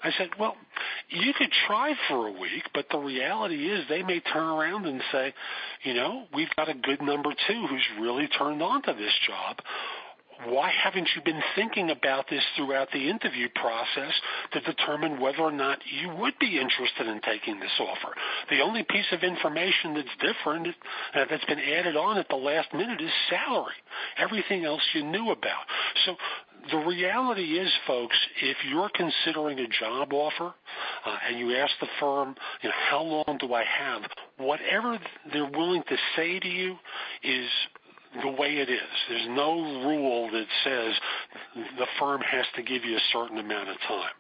I 0.03 0.11
said, 0.19 0.31
well, 0.39 0.57
you 1.09 1.33
could 1.39 1.51
try 1.67 1.95
for 2.09 2.27
a 2.27 2.33
week, 2.33 2.65
but 2.75 2.87
the 2.91 2.99
reality 2.99 3.71
is 3.71 3.85
they 3.89 4.03
may 4.03 4.21
turn 4.21 4.43
around 4.43 4.87
and 4.87 5.01
say, 5.13 5.33
you 5.85 5.95
know, 5.95 6.25
we've 6.35 6.55
got 6.57 6.69
a 6.69 6.75
good 6.75 7.01
number 7.01 7.31
two 7.47 7.67
who's 7.69 7.87
really 8.01 8.29
turned 8.39 8.63
on 8.63 8.83
to 8.83 8.93
this 8.95 9.13
job 9.27 9.59
why 10.47 10.71
haven't 10.71 11.09
you 11.15 11.23
been 11.23 11.43
thinking 11.55 11.91
about 11.91 12.29
this 12.29 12.43
throughout 12.57 12.89
the 12.93 13.09
interview 13.09 13.49
process 13.55 14.13
to 14.53 14.61
determine 14.61 15.21
whether 15.21 15.41
or 15.41 15.53
not 15.53 15.79
you 15.87 16.09
would 16.17 16.39
be 16.39 16.59
interested 16.59 17.07
in 17.07 17.21
taking 17.21 17.61
this 17.61 17.73
offer? 17.81 18.15
The 18.51 18.61
only 18.61 18.85
piece 18.89 19.11
of 19.13 19.23
information 19.23 19.95
that's 19.95 20.09
different, 20.21 20.69
uh, 21.15 21.25
that's 21.31 21.45
been 21.45 21.61
added 21.61 21.97
on 21.97 22.19
at 22.19 22.29
the 22.29 22.37
last 22.37 22.73
minute 22.73 23.01
is 23.01 23.11
salary. 23.29 23.75
Everything 24.19 24.65
else 24.65 24.83
you 24.95 25.05
knew 25.05 25.31
about. 25.31 25.65
So 26.07 26.17
the 26.71 26.79
reality 26.79 27.59
is, 27.59 27.71
folks, 27.87 28.17
if 28.41 28.57
you're 28.69 28.91
considering 28.95 29.59
a 29.59 29.67
job 29.67 30.13
offer 30.13 30.55
uh, 31.05 31.17
and 31.29 31.39
you 31.39 31.57
ask 31.57 31.73
the 31.81 31.89
firm, 31.99 32.35
you 32.63 32.69
know, 32.69 32.75
how 32.91 33.03
long 33.03 33.39
do 33.41 33.53
I 33.53 33.65
have? 33.65 34.03
Whatever 34.39 34.99
they're 35.33 35.51
willing 35.51 35.83
to 35.89 35.97
say 36.17 36.39
to 36.39 36.49
you 36.49 36.77
is 37.25 37.49
the 38.21 38.29
way 38.29 38.57
it 38.57 38.69
is. 38.69 38.91
There's 39.09 39.29
no 39.29 39.55
rule 39.87 40.31
that 40.31 40.47
says 40.65 40.95
the 41.79 41.87
firm 41.99 42.21
has 42.21 42.47
to 42.57 42.63
give 42.63 42.85
you 42.85 42.97
a 42.97 43.01
certain 43.13 43.39
amount 43.39 43.71
of 43.71 43.77
time. 43.89 44.13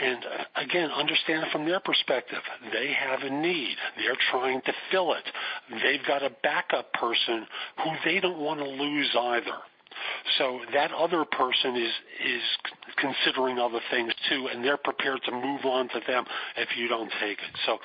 And 0.00 0.24
uh, 0.24 0.44
again, 0.56 0.90
understand 0.90 1.44
it 1.44 1.52
from 1.52 1.66
their 1.66 1.80
perspective. 1.80 2.38
They 2.72 2.92
have 2.92 3.20
a 3.20 3.30
need. 3.30 3.76
They're 3.98 4.16
trying 4.30 4.62
to 4.62 4.72
fill 4.90 5.12
it. 5.14 5.24
They've 5.70 6.04
got 6.06 6.22
a 6.22 6.30
backup 6.42 6.92
person 6.94 7.46
who 7.84 7.90
they 8.04 8.18
don't 8.18 8.38
want 8.38 8.60
to 8.60 8.66
lose 8.66 9.10
either. 9.14 9.58
So 10.38 10.60
that 10.72 10.92
other 10.92 11.24
person 11.24 11.76
is 11.76 11.92
is 12.24 12.42
considering 12.96 13.58
other 13.58 13.80
things 13.90 14.12
too, 14.28 14.48
and 14.52 14.64
they're 14.64 14.76
prepared 14.76 15.20
to 15.24 15.32
move 15.32 15.64
on 15.64 15.88
to 15.88 16.00
them 16.06 16.24
if 16.56 16.68
you 16.76 16.88
don't 16.88 17.10
take 17.20 17.38
it. 17.38 17.56
So 17.66 17.78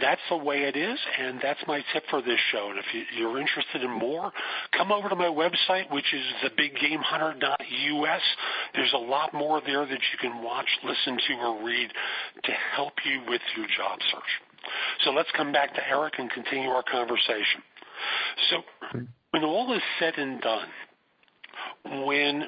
that's 0.00 0.20
the 0.30 0.36
way 0.36 0.62
it 0.64 0.76
is, 0.76 0.98
and 1.18 1.40
that's 1.42 1.60
my 1.66 1.82
tip 1.92 2.04
for 2.10 2.22
this 2.22 2.38
show. 2.52 2.70
And 2.70 2.78
if 2.78 2.84
you, 2.94 3.02
you're 3.16 3.40
interested 3.40 3.82
in 3.82 3.90
more, 3.90 4.32
come 4.76 4.92
over 4.92 5.08
to 5.08 5.16
my 5.16 5.26
website, 5.26 5.90
which 5.90 6.14
is 6.14 6.24
thebiggamehunter.us. 6.44 8.22
There's 8.74 8.92
a 8.94 8.98
lot 8.98 9.34
more 9.34 9.60
there 9.64 9.86
that 9.86 9.90
you 9.90 10.18
can 10.20 10.42
watch, 10.42 10.68
listen 10.84 11.18
to, 11.28 11.34
or 11.34 11.64
read 11.64 11.90
to 12.44 12.52
help 12.76 12.94
you 13.04 13.22
with 13.28 13.42
your 13.56 13.66
job 13.76 13.98
search. 14.10 14.30
So 15.04 15.10
let's 15.10 15.30
come 15.36 15.52
back 15.52 15.74
to 15.74 15.88
Eric 15.88 16.14
and 16.18 16.30
continue 16.30 16.68
our 16.68 16.82
conversation. 16.82 17.62
So 18.50 18.56
mm-hmm. 18.56 19.04
when 19.30 19.44
all 19.44 19.74
is 19.74 19.82
said 19.98 20.14
and 20.16 20.40
done, 20.40 20.68
when 21.84 22.44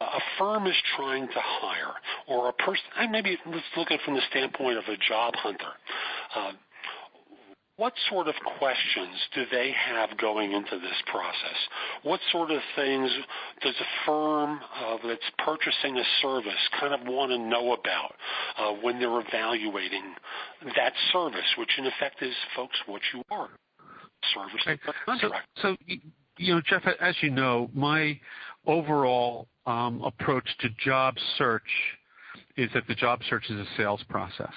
a 0.00 0.20
firm 0.38 0.66
is 0.66 0.76
trying 0.96 1.26
to 1.26 1.40
hire 1.40 1.94
or 2.28 2.48
a 2.48 2.52
person, 2.52 2.84
maybe 3.10 3.38
let's 3.46 3.64
look 3.76 3.90
at 3.90 3.94
it 3.94 4.00
from 4.04 4.14
the 4.14 4.22
standpoint 4.30 4.78
of 4.78 4.84
a 4.84 4.96
job 5.08 5.34
hunter. 5.36 5.72
Uh, 6.34 6.52
what 7.76 7.92
sort 8.08 8.26
of 8.26 8.34
questions 8.58 9.14
do 9.34 9.44
they 9.50 9.70
have 9.70 10.16
going 10.16 10.52
into 10.52 10.78
this 10.78 10.96
process? 11.06 11.58
What 12.04 12.20
sort 12.32 12.50
of 12.50 12.60
things 12.74 13.10
does 13.62 13.74
a 13.78 14.06
firm 14.06 14.60
uh, 14.74 14.96
that's 15.06 15.30
purchasing 15.44 15.98
a 15.98 16.04
service 16.22 16.54
kind 16.80 16.94
of 16.94 17.00
want 17.06 17.32
to 17.32 17.38
know 17.38 17.74
about 17.74 18.14
uh, 18.58 18.72
when 18.80 18.98
they're 18.98 19.20
evaluating 19.20 20.14
that 20.74 20.94
service, 21.12 21.54
which 21.58 21.70
in 21.76 21.86
effect 21.86 22.22
is, 22.22 22.34
folks, 22.54 22.76
what 22.86 23.02
you 23.12 23.22
are, 23.30 23.50
service 24.34 24.62
so, 25.60 25.76
so 25.76 25.76
Jeff, 26.38 26.82
as 27.00 27.14
you 27.20 27.30
know, 27.30 27.70
my 27.74 28.18
overall 28.66 29.48
um, 29.66 30.02
approach 30.02 30.46
to 30.60 30.68
job 30.84 31.14
search 31.38 31.62
is 32.56 32.70
that 32.74 32.86
the 32.88 32.94
job 32.94 33.20
search 33.28 33.44
is 33.50 33.56
a 33.58 33.66
sales 33.76 34.02
process. 34.08 34.52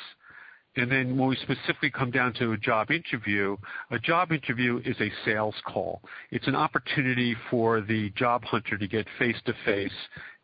And 0.75 0.91
then 0.91 1.17
when 1.17 1.29
we 1.29 1.35
specifically 1.37 1.89
come 1.89 2.11
down 2.11 2.33
to 2.35 2.51
a 2.53 2.57
job 2.57 2.91
interview, 2.91 3.57
a 3.91 3.99
job 3.99 4.31
interview 4.31 4.81
is 4.85 4.95
a 5.01 5.11
sales 5.25 5.55
call. 5.65 6.01
It's 6.31 6.47
an 6.47 6.55
opportunity 6.55 7.35
for 7.49 7.81
the 7.81 8.11
job 8.11 8.43
hunter 8.43 8.77
to 8.77 8.87
get 8.87 9.07
face 9.17 9.35
to 9.45 9.53
face 9.65 9.91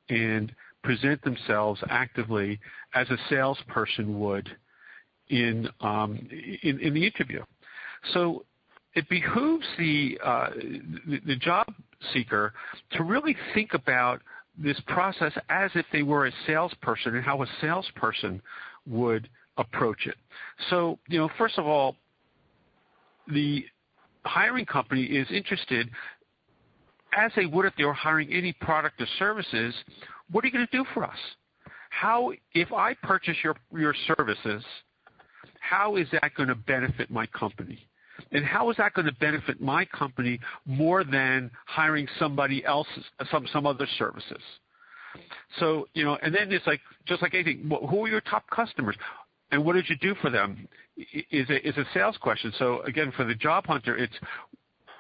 and 0.10 0.52
present 0.84 1.22
themselves 1.24 1.82
actively 1.90 2.60
as 2.94 3.10
a 3.10 3.18
salesperson 3.30 4.20
would 4.20 4.50
in, 5.30 5.70
um, 5.82 6.28
the 6.32 7.06
interview. 7.06 7.44
It 8.96 9.08
behooves 9.10 9.66
the, 9.78 10.18
uh, 10.24 10.50
the 11.26 11.36
job 11.36 11.74
seeker 12.14 12.54
to 12.92 13.04
really 13.04 13.36
think 13.54 13.74
about 13.74 14.22
this 14.58 14.80
process 14.88 15.34
as 15.50 15.70
if 15.76 15.86
they 15.92 16.02
were 16.02 16.28
a 16.28 16.32
salesperson 16.48 17.16
and 17.16 17.24
how 17.24 17.44
a 17.44 17.48
salesperson 17.60 18.42
would 18.88 19.28
approach 19.58 20.06
it. 20.06 20.16
So, 20.70 20.98
you 21.08 21.20
know, 21.20 21.30
first 21.38 21.58
of 21.58 21.66
all, 21.66 21.96
the 23.28 23.66
hiring 24.24 24.66
company 24.66 25.04
is 25.04 25.28
interested, 25.32 25.90
as 27.18 27.32
they 27.36 27.46
would 27.46 27.66
if 27.66 27.74
they 27.78 27.84
were 27.84 27.94
hiring 27.94 28.32
any 28.32 28.54
product 28.54 29.02
or 29.02 29.08
services, 29.20 29.74
what 30.32 30.44
are 30.44 30.48
you 30.48 30.54
going 30.54 30.68
to 30.70 30.78
do 30.78 30.86
for 30.94 31.04
us? 31.04 31.18
How, 31.90 32.32
if 32.54 32.72
I 32.74 32.94
purchase 33.04 33.38
your, 33.44 33.56
your 33.74 33.96
services, 34.16 34.64
how 35.60 35.96
is 35.96 36.08
that 36.12 36.32
going 36.36 36.50
to 36.50 36.56
benefit 36.56 37.10
my 37.10 37.26
company? 37.28 37.88
And 38.32 38.46
how 38.46 38.70
is 38.70 38.78
that 38.78 38.94
going 38.94 39.06
to 39.06 39.14
benefit 39.14 39.62
my 39.62 39.86
company 39.86 40.40
more 40.66 41.04
than 41.04 41.52
hiring 41.66 42.08
somebody 42.20 42.66
else's, 42.66 43.04
some, 43.32 43.48
some 43.52 43.66
other 43.66 43.88
services? 43.98 44.42
So, 45.60 45.88
you 45.94 46.04
know, 46.04 46.18
and 46.22 46.34
then 46.34 46.52
it's 46.52 46.68
like, 46.68 46.82
just 47.06 47.22
like 47.22 47.34
anything, 47.34 47.70
who 47.90 48.06
are 48.06 48.10
your 48.10 48.22
top 48.22 48.50
customers? 48.50 48.96
And 49.52 49.64
what 49.64 49.74
did 49.74 49.90
you 49.90 49.96
do 49.98 50.16
for 50.22 50.30
them? 50.30 50.68
Is 50.98 51.50
a, 51.50 51.68
is 51.68 51.78
a 51.78 51.86
sales 51.94 52.18
question. 52.18 52.54
So 52.58 52.82
again, 52.82 53.14
for 53.16 53.26
the 53.26 53.36
job 53.36 53.66
hunter, 53.68 53.96
it's 53.96 54.14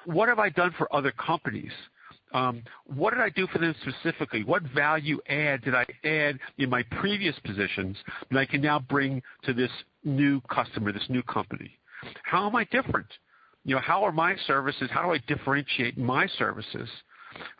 what 0.06 0.30
have 0.30 0.40
I 0.40 0.50
done 0.50 0.74
for 0.78 0.94
other 0.96 1.12
companies? 1.12 1.72
Um, 2.34 2.64
what 2.86 3.12
did 3.12 3.22
I 3.22 3.30
do 3.30 3.48
for 3.48 3.60
them 3.60 3.74
specifically? 3.82 4.44
What 4.44 4.64
value 4.64 5.20
add 5.30 5.64
did 5.64 5.74
I 5.74 5.86
add 6.04 6.40
in 6.58 6.70
my 6.70 6.84
previous 7.00 7.36
positions 7.40 7.98
that 8.30 8.38
I 8.38 8.46
can 8.46 8.62
now 8.62 8.80
bring 8.80 9.22
to 9.44 9.54
this 9.54 9.72
new 10.04 10.42
customer, 10.42 10.92
this 10.92 11.06
new 11.10 11.24
company? 11.24 11.78
How 12.24 12.48
am 12.48 12.56
I 12.56 12.64
different? 12.66 13.08
You 13.64 13.76
know, 13.76 13.82
how 13.82 14.04
are 14.04 14.12
my 14.12 14.36
services? 14.48 14.90
How 14.92 15.04
do 15.04 15.12
I 15.12 15.20
differentiate 15.28 15.98
my 15.98 16.28
services 16.38 16.90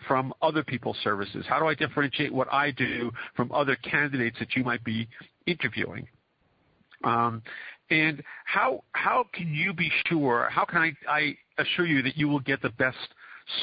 from 0.08 0.34
other 0.42 0.64
people's 0.64 0.98
services? 1.04 1.46
How 1.48 1.60
do 1.60 1.68
I 1.68 1.76
differentiate 1.76 2.34
what 2.34 2.52
I 2.54 2.72
do 2.72 3.12
from 3.36 3.52
other 3.52 3.76
candidates 3.78 4.38
that 4.40 4.56
you 4.56 4.64
might 4.64 4.84
be 4.84 5.08
interviewing? 5.48 6.08
Um, 7.04 7.42
and 7.90 8.24
how 8.46 8.84
how 8.94 9.26
can 9.34 9.54
you 9.54 9.74
be 9.74 9.92
sure? 10.08 10.48
How 10.52 10.66
can 10.66 10.78
I, 10.78 10.94
I 11.08 11.36
assure 11.58 11.86
you 11.86 12.02
that 12.02 12.18
you 12.18 12.28
will 12.28 12.40
get 12.40 12.62
the 12.62 12.72
best 12.72 12.98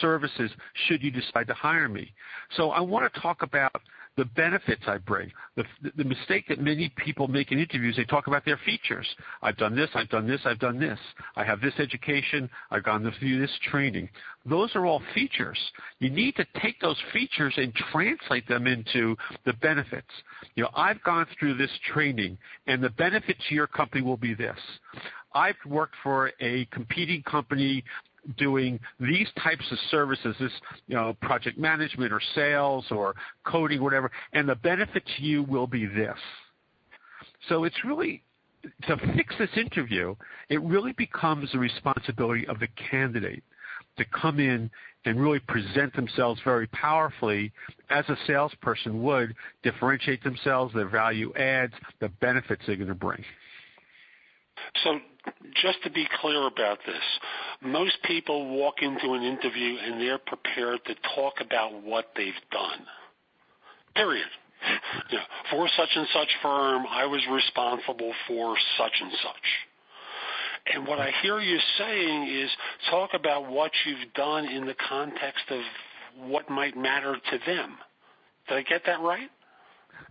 services 0.00 0.50
should 0.86 1.02
you 1.02 1.10
decide 1.10 1.48
to 1.48 1.54
hire 1.54 1.88
me? 1.88 2.12
So 2.56 2.70
I 2.70 2.80
want 2.80 3.12
to 3.12 3.20
talk 3.20 3.42
about 3.42 3.82
the 4.16 4.25
benefits 4.26 4.83
I 4.87 4.99
bring. 4.99 5.31
The, 5.57 5.64
the 5.97 6.04
mistake 6.04 6.45
that 6.49 6.61
many 6.61 6.92
people 6.97 7.28
make 7.28 7.50
in 7.50 7.59
interviews, 7.59 7.97
they 7.97 8.04
talk 8.04 8.26
about 8.26 8.45
their 8.45 8.59
features. 8.64 9.07
I've 9.42 9.57
done 9.57 9.75
this, 9.75 9.88
I've 9.95 10.09
done 10.11 10.26
this, 10.26 10.40
I've 10.45 10.59
done 10.59 10.78
this. 10.78 10.99
I 11.37 11.45
have 11.45 11.61
this 11.61 11.75
education, 11.78 12.50
I've 12.71 12.85
gone 12.85 13.11
through 13.19 13.40
this 13.40 13.59
training. 13.71 14.09
Those 14.45 14.75
are 14.75 14.85
all 14.85 15.02
features. 15.14 15.59
You 15.99 16.11
need 16.11 16.37
to 16.37 16.47
take 16.61 16.81
those 16.81 17.00
features 17.12 17.54
and 17.57 17.75
translate 17.92 18.47
them 18.49 18.66
into 18.66 19.16
the 19.47 19.54
benefits. 19.54 20.11
You 20.57 20.64
know, 20.64 20.71
I've 20.75 21.02
gone 21.04 21.26
through 21.38 21.57
this 21.57 21.71
training 21.92 22.37
and 22.66 22.83
the 22.83 22.90
benefit 22.90 23.37
to 23.49 23.54
your 23.54 23.66
company 23.66 24.02
will 24.02 24.16
be 24.16 24.35
this. 24.35 24.59
I've 25.35 25.57
worked 25.66 25.95
for 26.02 26.33
a 26.40 26.66
competing 26.66 27.23
company 27.23 27.85
doing 28.38 28.78
these 29.00 29.28
types 29.42 29.64
of 29.70 29.78
services, 29.90 30.34
this 30.38 30.52
you 30.86 30.94
know 30.94 31.16
project 31.20 31.58
management 31.58 32.12
or 32.12 32.20
sales 32.34 32.86
or 32.90 33.14
coding, 33.44 33.82
whatever, 33.82 34.10
and 34.32 34.48
the 34.48 34.54
benefit 34.56 35.02
to 35.16 35.22
you 35.22 35.42
will 35.42 35.66
be 35.66 35.86
this. 35.86 36.18
So 37.48 37.64
it's 37.64 37.84
really 37.84 38.22
to 38.86 38.96
fix 39.16 39.34
this 39.38 39.50
interview, 39.56 40.14
it 40.48 40.62
really 40.62 40.92
becomes 40.92 41.50
the 41.52 41.58
responsibility 41.58 42.46
of 42.46 42.60
the 42.60 42.68
candidate 42.90 43.42
to 43.98 44.04
come 44.06 44.38
in 44.38 44.70
and 45.04 45.20
really 45.20 45.40
present 45.40 45.94
themselves 45.94 46.40
very 46.44 46.66
powerfully 46.68 47.52
as 47.90 48.08
a 48.08 48.16
salesperson 48.26 49.02
would, 49.02 49.34
differentiate 49.62 50.22
themselves, 50.22 50.72
their 50.74 50.88
value 50.88 51.32
adds, 51.34 51.74
the 52.00 52.08
benefits 52.20 52.62
they're 52.66 52.76
going 52.76 52.88
to 52.88 52.94
bring. 52.94 53.22
So 54.85 54.99
just 55.62 55.83
to 55.85 55.90
be 55.90 56.07
clear 56.21 56.47
about 56.47 56.78
this, 56.87 57.02
most 57.61 57.97
people 58.04 58.57
walk 58.57 58.76
into 58.83 59.12
an 59.12 59.23
interview 59.23 59.76
and 59.85 60.00
they're 60.00 60.19
prepared 60.19 60.81
to 60.87 60.95
talk 61.14 61.35
about 61.40 61.83
what 61.83 62.07
they've 62.16 62.33
done. 62.50 62.87
Period. 63.95 64.26
For 65.50 65.69
such 65.76 65.88
and 65.95 66.07
such 66.12 66.28
firm, 66.40 66.85
I 66.88 67.04
was 67.07 67.21
responsible 67.31 68.12
for 68.28 68.57
such 68.78 68.92
and 69.00 69.12
such. 69.23 70.75
And 70.75 70.87
what 70.87 71.00
I 71.00 71.11
hear 71.23 71.40
you 71.40 71.59
saying 71.78 72.28
is 72.28 72.50
talk 72.90 73.11
about 73.14 73.50
what 73.50 73.73
you've 73.85 74.12
done 74.14 74.47
in 74.47 74.64
the 74.64 74.76
context 74.88 75.45
of 75.50 75.61
what 76.28 76.49
might 76.49 76.76
matter 76.76 77.16
to 77.16 77.38
them. 77.45 77.76
Did 78.49 78.59
I 78.59 78.62
get 78.62 78.83
that 78.87 79.00
right? 79.00 79.28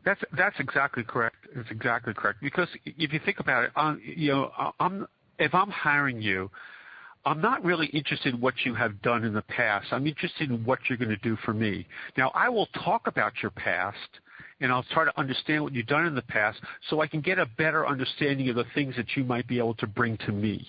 That's 0.05 0.21
that's 0.37 0.59
exactly 0.59 1.03
correct. 1.03 1.35
It's 1.55 1.69
exactly 1.69 2.13
correct 2.13 2.39
because 2.41 2.67
if 2.85 3.13
you 3.13 3.19
think 3.23 3.39
about 3.39 3.65
it, 3.65 3.71
you 4.17 4.31
know, 4.31 4.73
I'm 4.79 5.07
if 5.39 5.53
I'm 5.53 5.69
hiring 5.69 6.21
you, 6.21 6.49
I'm 7.25 7.41
not 7.41 7.63
really 7.63 7.87
interested 7.87 8.33
in 8.33 8.41
what 8.41 8.53
you 8.65 8.73
have 8.75 9.01
done 9.01 9.23
in 9.23 9.33
the 9.33 9.43
past. 9.43 9.87
I'm 9.91 10.07
interested 10.07 10.49
in 10.49 10.65
what 10.65 10.79
you're 10.87 10.97
going 10.97 11.09
to 11.09 11.17
do 11.17 11.37
for 11.45 11.53
me. 11.53 11.87
Now, 12.17 12.31
I 12.33 12.49
will 12.49 12.67
talk 12.83 13.07
about 13.07 13.33
your 13.41 13.51
past 13.51 13.97
and 14.59 14.71
I'll 14.71 14.85
try 14.91 15.05
to 15.05 15.19
understand 15.19 15.63
what 15.63 15.73
you've 15.73 15.87
done 15.87 16.05
in 16.05 16.15
the 16.15 16.21
past 16.23 16.59
so 16.89 17.01
I 17.01 17.07
can 17.07 17.21
get 17.21 17.39
a 17.39 17.45
better 17.45 17.87
understanding 17.87 18.49
of 18.49 18.55
the 18.55 18.65
things 18.75 18.95
that 18.95 19.15
you 19.15 19.23
might 19.23 19.47
be 19.47 19.57
able 19.57 19.75
to 19.75 19.87
bring 19.87 20.17
to 20.17 20.31
me. 20.31 20.65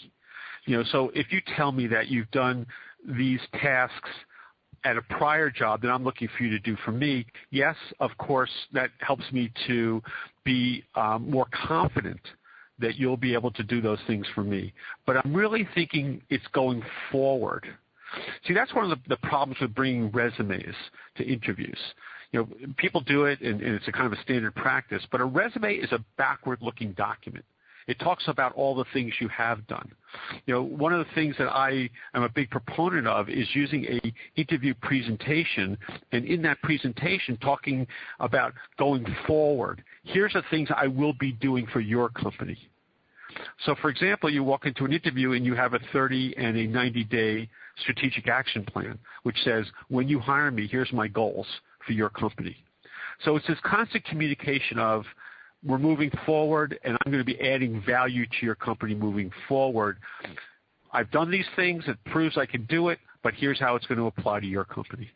You 0.67 0.79
know, 0.79 0.85
so 0.93 1.11
if 1.15 1.33
you 1.33 1.41
tell 1.57 1.73
me 1.73 1.87
that 1.89 2.09
you've 2.09 2.31
done 2.31 2.67
these 3.07 3.41
tasks 3.55 4.11
at 4.85 4.97
a 4.97 5.03
prior 5.03 5.51
job 5.51 5.83
that 5.83 5.89
I'm 5.89 6.05
looking 6.05 6.29
for 6.37 6.45
you 6.45 6.51
to 6.51 6.59
do 6.59 6.77
for 6.85 6.93
me, 6.93 7.27
yes, 7.51 7.77
of 8.01 8.11
course, 8.19 8.51
that 8.73 8.91
helps 8.99 9.25
me 9.33 9.51
to 9.67 10.03
be 10.45 10.85
um, 10.95 11.31
more 11.31 11.47
confident 11.67 12.21
that 12.79 12.97
you'll 12.97 13.17
be 13.17 13.35
able 13.35 13.51
to 13.53 13.63
do 13.63 13.81
those 13.81 13.99
things 14.07 14.27
for 14.35 14.43
me. 14.43 14.73
But 15.07 15.17
I'm 15.25 15.35
really 15.35 15.69
thinking 15.75 16.21
it's 16.31 16.47
going 16.53 16.83
forward. 17.11 17.67
See, 18.47 18.55
that's 18.55 18.75
one 18.75 18.91
of 18.91 18.99
the, 19.09 19.17
problems 19.19 19.61
with 19.61 19.75
bringing 19.75 20.11
resumes 20.11 20.75
to 21.17 21.25
interviews. 21.25 21.79
You 22.33 22.41
know, 22.41 22.49
people 22.77 23.01
do 23.03 23.25
it, 23.25 23.41
and, 23.41 23.61
and 23.61 23.75
it's 23.75 23.89
a 23.89 23.93
kind 23.93 24.07
of 24.07 24.19
a 24.19 24.23
standard 24.23 24.55
practice. 24.55 25.03
But 25.11 25.21
a 25.21 25.25
resume 25.25 25.75
is 25.75 25.93
a 25.93 26.05
backward-looking 26.19 26.93
document. 26.93 27.45
It 27.87 27.99
talks 27.99 28.25
about 28.29 28.53
all 28.55 28.75
the 28.75 28.85
things 28.93 29.13
you 29.21 29.29
have 29.29 29.67
done. 29.67 29.91
You 30.47 30.55
know, 30.55 30.63
one 30.63 30.93
of 30.93 30.99
the 31.05 31.13
things 31.15 31.35
that 31.39 31.49
I 31.49 31.89
am 32.15 32.23
a 32.23 32.29
big 32.29 32.51
proponent 32.51 33.07
of 33.07 33.29
is 33.29 33.49
using 33.55 33.85
a 33.87 34.15
interview 34.37 34.75
presentation, 34.83 35.77
and 36.13 36.25
in 36.25 36.43
that 36.43 36.61
presentation, 36.63 37.37
talking 37.39 37.87
about 38.21 38.53
going 38.79 39.07
forward. 39.27 39.83
Here's 40.05 40.35
the 40.35 40.43
things 40.51 40.69
I 40.75 40.87
will 40.87 41.15
be 41.15 41.33
doing 41.33 41.67
for 41.73 41.81
your 41.81 42.09
company. 42.09 42.59
So, 43.65 43.75
for 43.81 43.89
example, 43.89 44.31
you 44.31 44.45
walk 44.45 44.67
into 44.67 44.85
an 44.85 44.93
interview 44.93 45.33
and 45.33 45.45
you 45.45 45.55
have 45.55 45.75
a 45.75 45.81
30 45.93 46.35
and 46.37 46.57
a 46.57 46.67
90 46.67 47.05
day 47.05 47.49
strategic 47.81 48.29
action 48.29 48.65
plan, 48.65 48.99
which 49.23 49.37
says, 49.45 49.65
when 49.89 50.09
you 50.09 50.21
hire 50.21 50.51
me, 50.51 50.67
here's 50.67 50.93
my 50.93 51.09
goals 51.09 51.47
for 51.87 51.93
your 51.93 52.11
company. 52.11 52.57
So 53.25 53.37
it's 53.37 53.47
this 53.47 53.59
constant 53.65 54.05
communication 54.05 54.79
of 54.79 55.05
we're 55.65 55.79
moving 55.79 56.11
forward, 56.27 56.79
and 56.85 56.97
I'm 57.05 57.13
going 57.13 57.25
to 57.25 57.27
be 57.27 57.41
adding 57.41 57.83
value 57.87 58.27
to 58.27 58.47
your 58.47 58.55
company 58.55 58.95
moving 58.95 59.31
forward. 59.49 59.99
I've 60.93 61.11
done 61.11 61.31
these 61.31 61.47
things. 61.57 61.85
It 61.87 61.97
proves 62.07 62.37
I 62.37 62.47
can 62.47 62.65
do 62.67 62.89
it, 62.89 62.99
but 63.23 63.35
here's 63.35 63.59
how 63.59 63.77
it's 63.77 63.87
going 63.87 63.99
to 63.99 64.07
apply 64.07 64.41
to 64.41 64.47
your 64.47 64.65
company. 64.65 65.11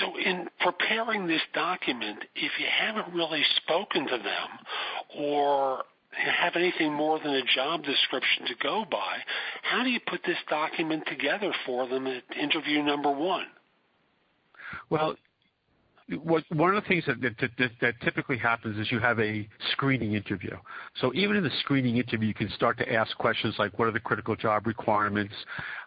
So 0.00 0.18
in 0.18 0.48
preparing 0.60 1.26
this 1.26 1.42
document, 1.52 2.24
if 2.34 2.52
you 2.58 2.66
haven't 2.70 3.14
really 3.14 3.42
spoken 3.56 4.06
to 4.06 4.16
them 4.16 5.18
or 5.18 5.82
have 6.10 6.56
anything 6.56 6.92
more 6.92 7.18
than 7.18 7.34
a 7.34 7.42
job 7.54 7.84
description 7.84 8.46
to 8.46 8.54
go 8.62 8.84
by, 8.90 9.18
how 9.62 9.82
do 9.84 9.90
you 9.90 10.00
put 10.06 10.20
this 10.26 10.38
document 10.48 11.04
together 11.06 11.52
for 11.66 11.86
them 11.86 12.06
at 12.06 12.22
interview 12.36 12.82
number 12.82 13.10
one? 13.10 13.46
Well, 14.88 15.16
one 16.16 16.74
of 16.74 16.82
the 16.82 16.88
things 16.88 17.04
that, 17.06 17.94
typically 18.02 18.38
happens 18.38 18.78
is 18.78 18.90
you 18.90 18.98
have 18.98 19.18
a 19.20 19.48
screening 19.72 20.14
interview. 20.14 20.56
So 21.00 21.12
even 21.14 21.36
in 21.36 21.44
the 21.44 21.50
screening 21.60 21.96
interview, 21.96 22.28
you 22.28 22.34
can 22.34 22.50
start 22.50 22.78
to 22.78 22.92
ask 22.92 23.16
questions 23.18 23.54
like, 23.58 23.78
what 23.78 23.88
are 23.88 23.92
the 23.92 24.00
critical 24.00 24.36
job 24.36 24.66
requirements? 24.66 25.34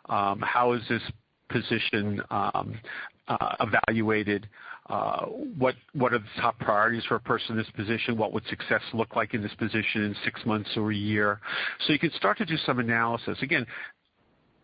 Um, 0.09 0.41
how 0.41 0.73
is 0.73 0.81
this 0.89 1.01
position 1.49 2.21
um, 2.31 2.79
uh, 3.27 3.55
evaluated? 3.59 4.47
Uh, 4.87 5.25
what 5.57 5.73
what 5.93 6.13
are 6.13 6.19
the 6.19 6.41
top 6.41 6.59
priorities 6.59 7.03
for 7.05 7.15
a 7.15 7.19
person 7.19 7.53
in 7.53 7.57
this 7.57 7.69
position? 7.75 8.17
What 8.17 8.33
would 8.33 8.45
success 8.47 8.81
look 8.93 9.15
like 9.15 9.33
in 9.33 9.41
this 9.41 9.53
position 9.55 10.03
in 10.03 10.15
six 10.23 10.45
months 10.45 10.69
or 10.75 10.91
a 10.91 10.95
year? 10.95 11.39
So 11.85 11.93
you 11.93 11.97
can 11.97 12.11
start 12.11 12.37
to 12.37 12.45
do 12.45 12.55
some 12.67 12.77
analysis. 12.77 13.37
Again, 13.41 13.65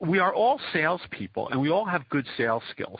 we 0.02 0.18
are 0.18 0.34
all 0.34 0.60
salespeople, 0.74 1.50
and 1.50 1.62
we 1.62 1.70
all 1.70 1.86
have 1.86 2.08
good 2.10 2.26
sales 2.36 2.64
skills. 2.72 3.00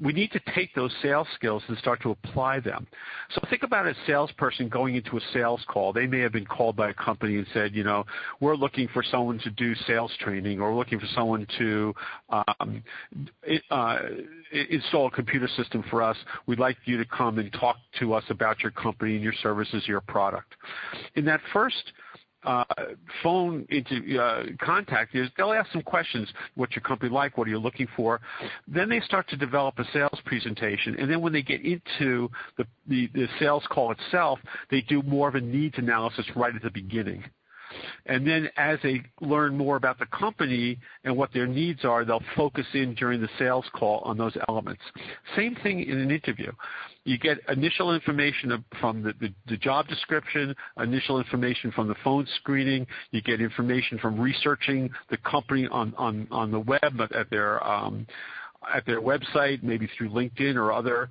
We 0.00 0.14
need 0.14 0.32
to 0.32 0.40
take 0.54 0.74
those 0.74 0.92
sales 1.02 1.26
skills 1.34 1.62
and 1.68 1.76
start 1.76 2.00
to 2.02 2.10
apply 2.10 2.60
them. 2.60 2.86
So 3.34 3.42
think 3.50 3.62
about 3.62 3.86
a 3.86 3.94
salesperson 4.06 4.68
going 4.70 4.96
into 4.96 5.18
a 5.18 5.20
sales 5.34 5.60
call. 5.68 5.92
They 5.92 6.06
may 6.06 6.20
have 6.20 6.32
been 6.32 6.46
called 6.46 6.74
by 6.74 6.88
a 6.88 6.94
company 6.94 7.36
and 7.36 7.46
said, 7.52 7.74
you 7.74 7.84
know, 7.84 8.04
we're 8.40 8.56
looking 8.56 8.88
for 8.94 9.02
someone 9.02 9.40
to 9.40 9.50
do 9.50 9.74
sales 9.86 10.10
training, 10.20 10.58
or 10.60 10.74
looking 10.74 10.98
for 10.98 11.08
someone 11.14 11.46
to 11.58 11.94
um, 12.30 12.82
uh, 13.70 13.98
install 14.70 15.08
a 15.08 15.10
computer 15.10 15.48
system 15.48 15.84
for 15.90 16.02
us. 16.02 16.16
We'd 16.46 16.58
like 16.58 16.78
you 16.86 16.96
to 16.96 17.04
come 17.04 17.38
and 17.40 17.52
talk 17.52 17.76
to 18.00 18.14
us 18.14 18.24
about 18.30 18.60
your 18.60 18.72
company 18.72 19.16
and 19.16 19.22
your 19.22 19.34
services, 19.42 19.84
your 19.86 20.00
product. 20.00 20.54
In 21.14 21.26
that 21.26 21.40
first 21.52 21.92
phone 23.22 23.66
into 23.70 24.18
uh, 24.20 24.44
contact 24.60 25.14
is 25.14 25.28
they'll 25.36 25.52
ask 25.52 25.70
some 25.72 25.82
questions. 25.82 26.28
What's 26.54 26.74
your 26.74 26.82
company 26.82 27.10
like? 27.10 27.38
What 27.38 27.46
are 27.46 27.50
you 27.50 27.58
looking 27.58 27.88
for? 27.96 28.20
Then 28.66 28.88
they 28.88 29.00
start 29.00 29.28
to 29.30 29.36
develop 29.36 29.78
a 29.78 29.84
sales 29.92 30.18
presentation, 30.24 30.96
and 30.98 31.10
then 31.10 31.20
when 31.20 31.32
they 31.32 31.42
get 31.42 31.64
into 31.64 32.30
the, 32.56 32.66
the 32.86 33.28
sales 33.38 33.64
call 33.70 33.92
itself, 33.92 34.38
they 34.70 34.80
do 34.82 35.02
more 35.02 35.28
of 35.28 35.34
a 35.34 35.40
needs 35.40 35.74
analysis 35.78 36.26
right 36.34 36.54
at 36.54 36.62
the 36.62 36.70
beginning. 36.70 37.24
And 38.06 38.26
then 38.26 38.48
as 38.56 38.78
they 38.82 39.02
learn 39.20 39.56
more 39.56 39.76
about 39.76 39.98
the 39.98 40.06
company 40.06 40.78
and 41.04 41.16
what 41.16 41.32
their 41.32 41.46
needs 41.46 41.84
are, 41.84 42.04
they'll 42.04 42.22
focus 42.36 42.66
in 42.74 42.94
during 42.94 43.20
the 43.20 43.28
sales 43.38 43.64
call 43.72 44.00
on 44.00 44.16
those 44.16 44.36
elements. 44.48 44.82
Same 45.36 45.56
thing 45.62 45.82
in 45.84 45.98
an 45.98 46.10
interview. 46.10 46.52
You 47.04 47.18
get 47.18 47.38
initial 47.48 47.94
information 47.94 48.64
from 48.80 49.02
the, 49.02 49.56
job 49.56 49.88
description, 49.88 50.54
initial 50.78 51.18
information 51.18 51.72
from 51.72 51.88
the 51.88 51.96
phone 52.04 52.26
screening. 52.36 52.86
You 53.10 53.22
get 53.22 53.40
information 53.40 53.98
from 53.98 54.20
researching 54.20 54.90
the 55.10 55.16
company 55.18 55.66
on, 55.68 56.50
the 56.50 56.60
web 56.60 57.00
at 57.00 57.30
their 57.30 57.64
um, 57.66 58.06
at 58.72 58.86
their 58.86 59.00
website, 59.00 59.62
maybe 59.64 59.88
through 59.96 60.10
LinkedIn 60.10 60.54
or 60.54 60.72
other 60.72 61.08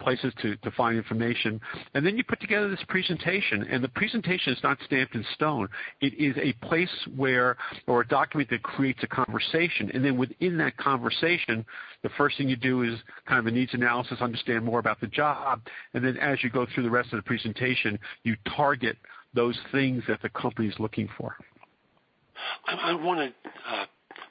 places 0.00 0.32
to, 0.42 0.56
find 0.76 0.96
information. 0.96 1.60
And 1.94 2.06
then 2.06 2.16
you 2.16 2.24
put 2.24 2.40
together 2.40 2.68
this 2.68 2.84
presentation, 2.88 3.64
and 3.64 3.82
the 3.82 3.88
presentation 3.88 4.52
is 4.52 4.58
not 4.62 4.78
stamped 4.84 5.14
in 5.14 5.24
stone. 5.34 5.68
It 6.00 6.14
is 6.14 6.36
a 6.40 6.52
place 6.66 6.90
where, 7.16 7.56
or 7.86 8.02
a 8.02 8.06
document 8.06 8.50
that 8.50 8.62
creates 8.62 9.00
a 9.02 9.06
conversation. 9.06 9.90
And 9.92 10.04
then 10.04 10.16
within 10.16 10.56
that 10.58 10.76
conversation, 10.76 11.64
the 12.02 12.08
first 12.10 12.38
thing 12.38 12.48
you 12.48 12.56
do 12.56 12.82
is 12.82 12.98
kind 13.26 13.40
of 13.40 13.46
a 13.46 13.50
needs 13.50 13.74
analysis, 13.74 14.18
understand 14.20 14.64
more 14.64 14.78
about 14.78 15.00
the 15.00 15.08
job. 15.08 15.60
And 15.94 16.04
then 16.04 16.16
as 16.18 16.42
you 16.42 16.50
go 16.50 16.66
through 16.72 16.84
the 16.84 16.90
rest 16.90 17.12
of 17.12 17.18
the 17.18 17.22
presentation, 17.22 17.98
you 18.22 18.36
target 18.56 18.96
those 19.34 19.58
things 19.72 20.02
that 20.08 20.22
the 20.22 20.28
company 20.30 20.68
is 20.68 20.74
looking 20.78 21.08
for. 21.16 21.36
I, 22.66 22.74
I 22.74 22.92
want 22.94 23.20
to 23.20 23.50
uh, 23.72 23.86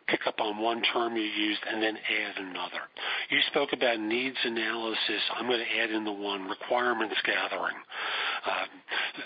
pick 0.09 0.21
up 0.27 0.39
on 0.39 0.57
one 0.57 0.81
term 0.93 1.15
you 1.15 1.23
used 1.23 1.61
and 1.69 1.81
then 1.81 1.95
add 1.97 2.43
another. 2.43 2.81
You 3.29 3.39
spoke 3.47 3.69
about 3.73 3.99
needs 3.99 4.37
analysis. 4.43 5.21
I'm 5.35 5.47
going 5.47 5.59
to 5.59 5.79
add 5.81 5.91
in 5.91 6.03
the 6.03 6.11
one 6.11 6.47
requirements 6.47 7.15
gathering. 7.25 7.75
Uh, 8.45 8.65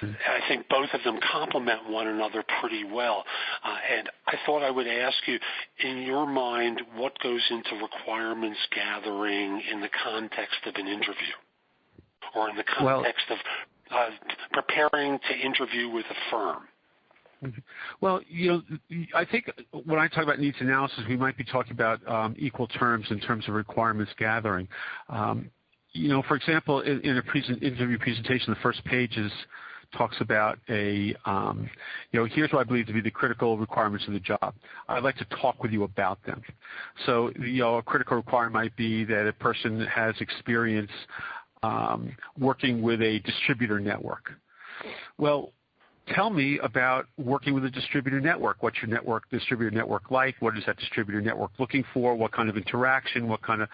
I 0.01 0.47
think 0.47 0.67
both 0.69 0.89
of 0.93 1.03
them 1.03 1.19
complement 1.31 1.89
one 1.89 2.07
another 2.07 2.43
pretty 2.59 2.83
well. 2.83 3.23
Uh, 3.63 3.77
and 3.97 4.09
I 4.27 4.35
thought 4.45 4.63
I 4.63 4.71
would 4.71 4.87
ask 4.87 5.17
you, 5.27 5.39
in 5.83 6.03
your 6.03 6.27
mind, 6.27 6.81
what 6.95 7.17
goes 7.19 7.41
into 7.49 7.83
requirements 7.83 8.59
gathering 8.73 9.61
in 9.71 9.81
the 9.81 9.89
context 10.03 10.57
of 10.65 10.75
an 10.75 10.87
interview? 10.87 11.35
Or 12.35 12.49
in 12.49 12.55
the 12.55 12.63
context 12.63 13.25
well, 13.29 13.39
of 13.91 14.09
uh, 14.09 14.09
preparing 14.51 15.19
to 15.19 15.45
interview 15.45 15.89
with 15.89 16.05
a 16.09 16.31
firm? 16.31 16.63
Well, 18.01 18.21
you 18.27 18.63
know, 18.89 19.05
I 19.15 19.25
think 19.25 19.51
when 19.85 19.99
I 19.99 20.07
talk 20.07 20.23
about 20.23 20.39
needs 20.39 20.57
analysis, 20.59 20.99
we 21.07 21.17
might 21.17 21.37
be 21.37 21.43
talking 21.43 21.73
about 21.73 22.05
um, 22.07 22.35
equal 22.37 22.67
terms 22.67 23.07
in 23.09 23.19
terms 23.19 23.47
of 23.47 23.53
requirements 23.53 24.11
gathering. 24.17 24.67
Um, 25.09 25.49
you 25.93 26.09
know, 26.09 26.23
for 26.23 26.35
example, 26.35 26.81
in, 26.81 26.99
a 26.99 27.23
interview 27.61 27.97
presentation, 27.99 28.53
the 28.53 28.59
first 28.61 28.83
page 28.85 29.17
talks 29.95 30.17
about 30.21 30.57
a, 30.69 31.15
um, 31.25 31.69
you 32.11 32.19
know, 32.19 32.25
here's 32.25 32.51
what 32.51 32.59
I 32.59 32.63
believe 32.63 32.87
to 32.87 32.93
be 32.93 33.01
the 33.01 33.11
critical 33.11 33.57
requirements 33.57 34.05
of 34.07 34.13
the 34.13 34.19
job. 34.19 34.55
I'd 34.87 35.03
like 35.03 35.17
to 35.17 35.25
talk 35.39 35.61
with 35.61 35.71
you 35.71 35.83
about 35.83 36.23
them. 36.25 36.41
So, 37.05 37.31
you 37.39 37.61
know, 37.61 37.77
a 37.77 37.83
critical 37.83 38.17
requirement 38.17 38.53
might 38.53 38.75
be 38.75 39.03
that 39.05 39.27
a 39.27 39.33
person 39.33 39.85
has 39.85 40.15
experience 40.19 40.91
working 42.37 42.81
with 42.81 43.01
a 43.01 43.19
distributor 43.19 43.79
network. 43.79 44.31
Well, 45.17 45.51
tell 46.07 46.29
me 46.29 46.59
about 46.59 47.07
working 47.17 47.53
with 47.53 47.65
a 47.65 47.69
distributor 47.69 48.19
network. 48.19 48.61
What's 48.61 48.77
your 48.81 48.89
network 48.89 49.29
distributor 49.29 49.71
network 49.71 50.11
like? 50.11 50.35
What 50.39 50.57
is 50.57 50.65
that 50.65 50.77
distributor 50.77 51.21
network 51.21 51.51
looking 51.59 51.83
for? 51.93 52.15
What 52.15 52.31
kind 52.31 52.49
of 52.49 52.57
interaction? 52.57 53.27
What 53.27 53.41
kind 53.41 53.61
of 53.61 53.69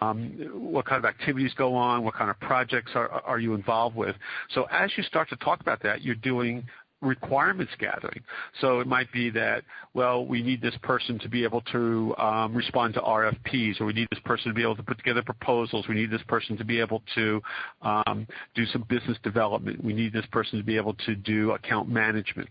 um, 0.00 0.48
what 0.52 0.86
kind 0.86 0.98
of 0.98 1.08
activities 1.08 1.52
go 1.54 1.74
on? 1.74 2.04
What 2.04 2.14
kind 2.14 2.30
of 2.30 2.38
projects 2.40 2.92
are, 2.94 3.08
are 3.08 3.38
you 3.38 3.54
involved 3.54 3.96
with? 3.96 4.16
So 4.54 4.64
as 4.70 4.90
you 4.96 5.02
start 5.02 5.28
to 5.30 5.36
talk 5.36 5.60
about 5.60 5.82
that, 5.82 6.02
you're 6.02 6.14
doing 6.14 6.64
requirements 7.02 7.72
gathering. 7.78 8.20
So 8.60 8.80
it 8.80 8.86
might 8.86 9.12
be 9.12 9.28
that, 9.30 9.64
well, 9.92 10.24
we 10.24 10.42
need 10.42 10.62
this 10.62 10.74
person 10.82 11.18
to 11.18 11.28
be 11.28 11.44
able 11.44 11.60
to 11.72 12.14
um, 12.16 12.54
respond 12.54 12.94
to 12.94 13.00
RFPs, 13.00 13.80
or 13.80 13.86
we 13.86 13.92
need 13.92 14.08
this 14.10 14.20
person 14.24 14.48
to 14.48 14.54
be 14.54 14.62
able 14.62 14.76
to 14.76 14.82
put 14.82 14.96
together 14.96 15.22
proposals. 15.22 15.86
We 15.88 15.94
need 15.94 16.10
this 16.10 16.22
person 16.28 16.56
to 16.56 16.64
be 16.64 16.80
able 16.80 17.02
to 17.14 17.42
um, 17.82 18.26
do 18.54 18.64
some 18.66 18.86
business 18.88 19.18
development. 19.22 19.84
We 19.84 19.92
need 19.92 20.12
this 20.12 20.26
person 20.32 20.58
to 20.58 20.64
be 20.64 20.76
able 20.76 20.94
to 21.06 21.14
do 21.14 21.50
account 21.52 21.88
management. 21.88 22.50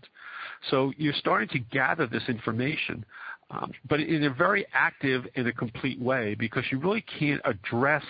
So 0.70 0.92
you're 0.96 1.14
starting 1.14 1.48
to 1.48 1.58
gather 1.58 2.06
this 2.06 2.22
information, 2.28 3.04
um, 3.50 3.72
but 3.88 4.00
in 4.00 4.24
a 4.24 4.30
very 4.30 4.66
active 4.72 5.26
and 5.34 5.48
a 5.48 5.52
complete 5.52 6.00
way 6.00 6.34
because 6.34 6.64
you 6.70 6.78
really 6.78 7.04
can't 7.18 7.40
address 7.44 8.04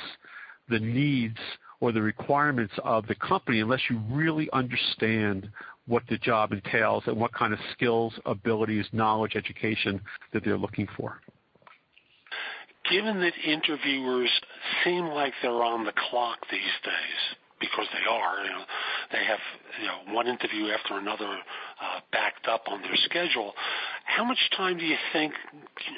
the 0.68 0.78
needs 0.78 1.38
or 1.82 1.90
the 1.90 2.00
requirements 2.00 2.72
of 2.84 3.06
the 3.08 3.14
company 3.16 3.60
unless 3.60 3.80
you 3.90 4.00
really 4.08 4.48
understand 4.52 5.50
what 5.86 6.02
the 6.08 6.18
job 6.18 6.52
entails 6.52 7.04
and 7.06 7.16
what 7.16 7.32
kind 7.32 7.52
of 7.52 7.58
skills, 7.72 8.12
abilities, 8.26 8.86
knowledge, 8.92 9.36
education 9.36 10.00
that 10.32 10.44
they're 10.44 10.58
looking 10.58 10.86
for. 10.96 11.20
Given 12.90 13.20
that 13.20 13.32
interviewers 13.44 14.30
seem 14.84 15.06
like 15.06 15.32
they're 15.42 15.62
on 15.62 15.84
the 15.84 15.92
clock 16.10 16.38
these 16.50 16.60
days, 16.84 17.36
because 17.60 17.86
they 17.92 18.10
are, 18.10 18.44
you 18.44 18.50
know, 18.50 18.64
they 19.12 19.24
have 19.24 19.38
you 19.80 19.86
know 19.86 20.14
one 20.14 20.26
interview 20.26 20.66
after 20.66 20.98
another 20.98 21.28
uh, 21.28 22.00
backed 22.10 22.48
up 22.48 22.64
on 22.66 22.82
their 22.82 22.96
schedule. 23.04 23.54
How 24.04 24.24
much 24.24 24.38
time 24.56 24.78
do 24.78 24.84
you 24.84 24.96
think 25.12 25.32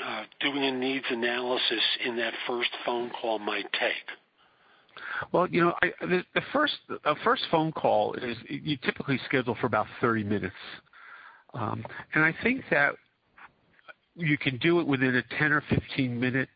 uh, 0.07 0.25
doing 0.41 0.63
a 0.63 0.73
needs 0.73 1.07
analysis 1.09 1.83
in 2.05 2.17
that 2.17 2.35
first 2.47 2.71
phone 2.85 3.11
call 3.11 3.39
might 3.39 3.73
take? 3.73 4.07
Well, 5.33 5.49
you 5.49 5.61
know, 5.61 5.75
I, 5.83 5.93
the, 6.01 6.23
the 6.35 6.43
first 6.53 6.75
a 7.05 7.15
first 7.25 7.43
phone 7.51 7.73
call 7.73 8.15
is 8.15 8.37
you 8.49 8.77
typically 8.79 9.19
schedule 9.27 9.57
for 9.61 9.67
about 9.67 9.87
30 10.01 10.25
minutes, 10.25 10.55
um, 11.55 11.85
and 12.15 12.25
I 12.25 12.35
think 12.43 12.65
that 12.71 12.95
you 14.17 14.39
can 14.39 14.59
do 14.59 14.81
it 14.81 14.87
within 14.87 15.17
a 15.17 15.23
10 15.39 15.53
or 15.53 15.63
15 15.69 16.19
minute 16.19 16.49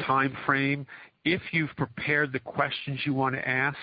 time 0.00 0.36
frame 0.46 0.86
if 1.24 1.40
you've 1.52 1.74
prepared 1.76 2.32
the 2.32 2.40
questions 2.40 3.00
you 3.04 3.14
want 3.14 3.34
to 3.34 3.48
ask 3.48 3.76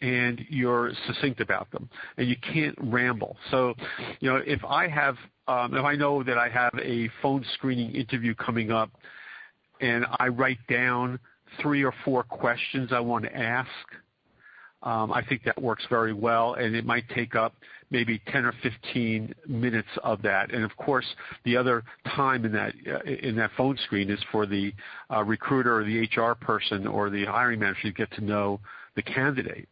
and 0.00 0.40
you're 0.48 0.92
succinct 1.06 1.40
about 1.40 1.70
them 1.70 1.88
and 2.16 2.28
you 2.28 2.36
can't 2.52 2.76
ramble. 2.80 3.36
So, 3.50 3.74
you 4.20 4.30
know, 4.30 4.40
if 4.46 4.64
I 4.64 4.88
have, 4.88 5.16
um, 5.48 5.74
if 5.74 5.84
I 5.84 5.96
know 5.96 6.22
that 6.22 6.38
I 6.38 6.48
have 6.48 6.72
a 6.80 7.08
phone 7.20 7.44
screening 7.54 7.94
interview 7.94 8.34
coming 8.34 8.70
up 8.70 8.90
and 9.80 10.06
I 10.18 10.28
write 10.28 10.58
down 10.68 11.18
three 11.60 11.84
or 11.84 11.94
four 12.04 12.22
questions 12.22 12.92
I 12.92 13.00
want 13.00 13.24
to 13.24 13.36
ask. 13.36 13.68
Um, 14.82 15.12
I 15.12 15.24
think 15.24 15.42
that 15.44 15.60
works 15.60 15.84
very 15.90 16.12
well, 16.12 16.54
and 16.54 16.76
it 16.76 16.84
might 16.84 17.08
take 17.08 17.34
up 17.34 17.54
maybe 17.90 18.20
10 18.28 18.44
or 18.44 18.54
15 18.62 19.34
minutes 19.48 19.88
of 20.04 20.22
that. 20.22 20.52
And 20.52 20.62
of 20.62 20.76
course, 20.76 21.06
the 21.44 21.56
other 21.56 21.82
time 22.14 22.44
in 22.44 22.52
that 22.52 22.74
uh, 22.86 23.00
in 23.02 23.34
that 23.36 23.50
phone 23.56 23.76
screen 23.84 24.08
is 24.08 24.20
for 24.30 24.46
the 24.46 24.72
uh, 25.12 25.24
recruiter 25.24 25.80
or 25.80 25.84
the 25.84 26.02
HR 26.02 26.34
person 26.34 26.86
or 26.86 27.10
the 27.10 27.24
hiring 27.24 27.58
manager 27.58 27.82
to 27.84 27.92
get 27.92 28.10
to 28.12 28.20
know 28.20 28.60
the 28.94 29.02
candidate, 29.02 29.68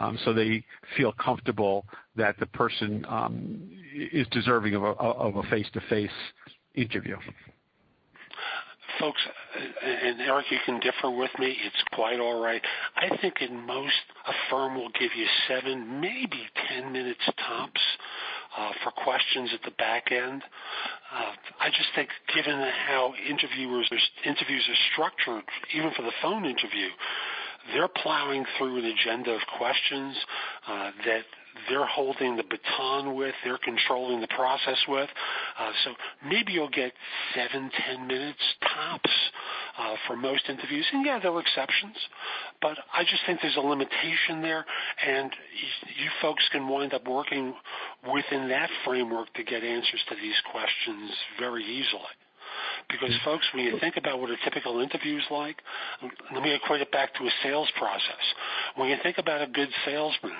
um, 0.00 0.18
so 0.24 0.32
they 0.32 0.64
feel 0.96 1.12
comfortable 1.12 1.86
that 2.16 2.38
the 2.38 2.46
person 2.46 3.04
um, 3.08 3.70
is 3.94 4.26
deserving 4.28 4.74
of 4.74 4.82
a, 4.82 4.86
of 4.86 5.36
a 5.36 5.42
face-to-face 5.44 6.10
interview 6.74 7.16
folks, 8.98 9.20
and 9.82 10.20
Eric, 10.20 10.46
you 10.50 10.58
can 10.64 10.80
differ 10.80 11.10
with 11.10 11.30
me. 11.38 11.56
It's 11.64 11.82
quite 11.92 12.20
all 12.20 12.42
right. 12.42 12.62
I 12.96 13.16
think 13.18 13.40
in 13.40 13.66
most, 13.66 13.92
a 14.26 14.32
firm 14.50 14.74
will 14.76 14.90
give 14.98 15.10
you 15.16 15.26
seven, 15.48 16.00
maybe 16.00 16.42
ten 16.68 16.92
minutes 16.92 17.20
tops 17.46 17.80
uh, 18.56 18.72
for 18.82 18.90
questions 18.92 19.50
at 19.54 19.62
the 19.64 19.72
back 19.76 20.12
end. 20.12 20.42
Uh, 21.14 21.32
I 21.60 21.68
just 21.68 21.88
think, 21.94 22.08
given 22.34 22.54
how 22.86 23.14
interviewers 23.28 23.90
interviews 24.24 24.68
are 24.68 24.80
structured, 24.92 25.44
even 25.74 25.90
for 25.96 26.02
the 26.02 26.12
phone 26.22 26.44
interview, 26.44 26.88
they're 27.72 27.88
plowing 27.88 28.44
through 28.58 28.78
an 28.78 28.84
agenda 28.84 29.32
of 29.32 29.40
questions 29.56 30.16
uh, 30.68 30.90
that 31.06 31.24
they're 31.68 31.86
holding 31.86 32.36
the 32.36 32.44
baton 32.44 33.14
with, 33.14 33.34
they're 33.44 33.58
controlling 33.58 34.20
the 34.20 34.28
process 34.28 34.78
with. 34.88 35.08
Uh, 35.58 35.70
so 35.84 35.90
maybe 36.26 36.52
you'll 36.52 36.68
get 36.68 36.92
seven, 37.34 37.70
ten 37.86 38.06
minutes 38.06 38.42
tops 38.62 39.10
uh, 39.78 39.94
for 40.06 40.16
most 40.16 40.42
interviews. 40.48 40.86
And 40.92 41.04
yeah, 41.04 41.18
there 41.20 41.32
are 41.32 41.40
exceptions, 41.40 41.96
but 42.60 42.76
I 42.92 43.02
just 43.02 43.22
think 43.26 43.40
there's 43.42 43.56
a 43.56 43.60
limitation 43.60 44.42
there, 44.42 44.64
and 45.06 45.30
you, 45.32 46.04
you 46.04 46.10
folks 46.20 46.44
can 46.52 46.68
wind 46.68 46.94
up 46.94 47.06
working 47.08 47.54
within 48.12 48.48
that 48.48 48.70
framework 48.84 49.32
to 49.34 49.44
get 49.44 49.62
answers 49.62 50.00
to 50.08 50.14
these 50.16 50.36
questions 50.52 51.10
very 51.38 51.64
easily. 51.64 52.14
Because, 52.90 53.14
folks, 53.24 53.46
when 53.54 53.64
you 53.64 53.78
think 53.80 53.96
about 53.96 54.20
what 54.20 54.30
a 54.30 54.36
typical 54.44 54.80
interview 54.80 55.16
is 55.16 55.24
like, 55.30 55.56
let 56.32 56.42
me 56.42 56.54
equate 56.54 56.82
it 56.82 56.92
back 56.92 57.14
to 57.14 57.24
a 57.24 57.30
sales 57.42 57.68
process. 57.78 58.24
When 58.76 58.88
you 58.90 58.96
think 59.02 59.18
about 59.18 59.42
a 59.42 59.46
good 59.46 59.70
salesman, 59.84 60.36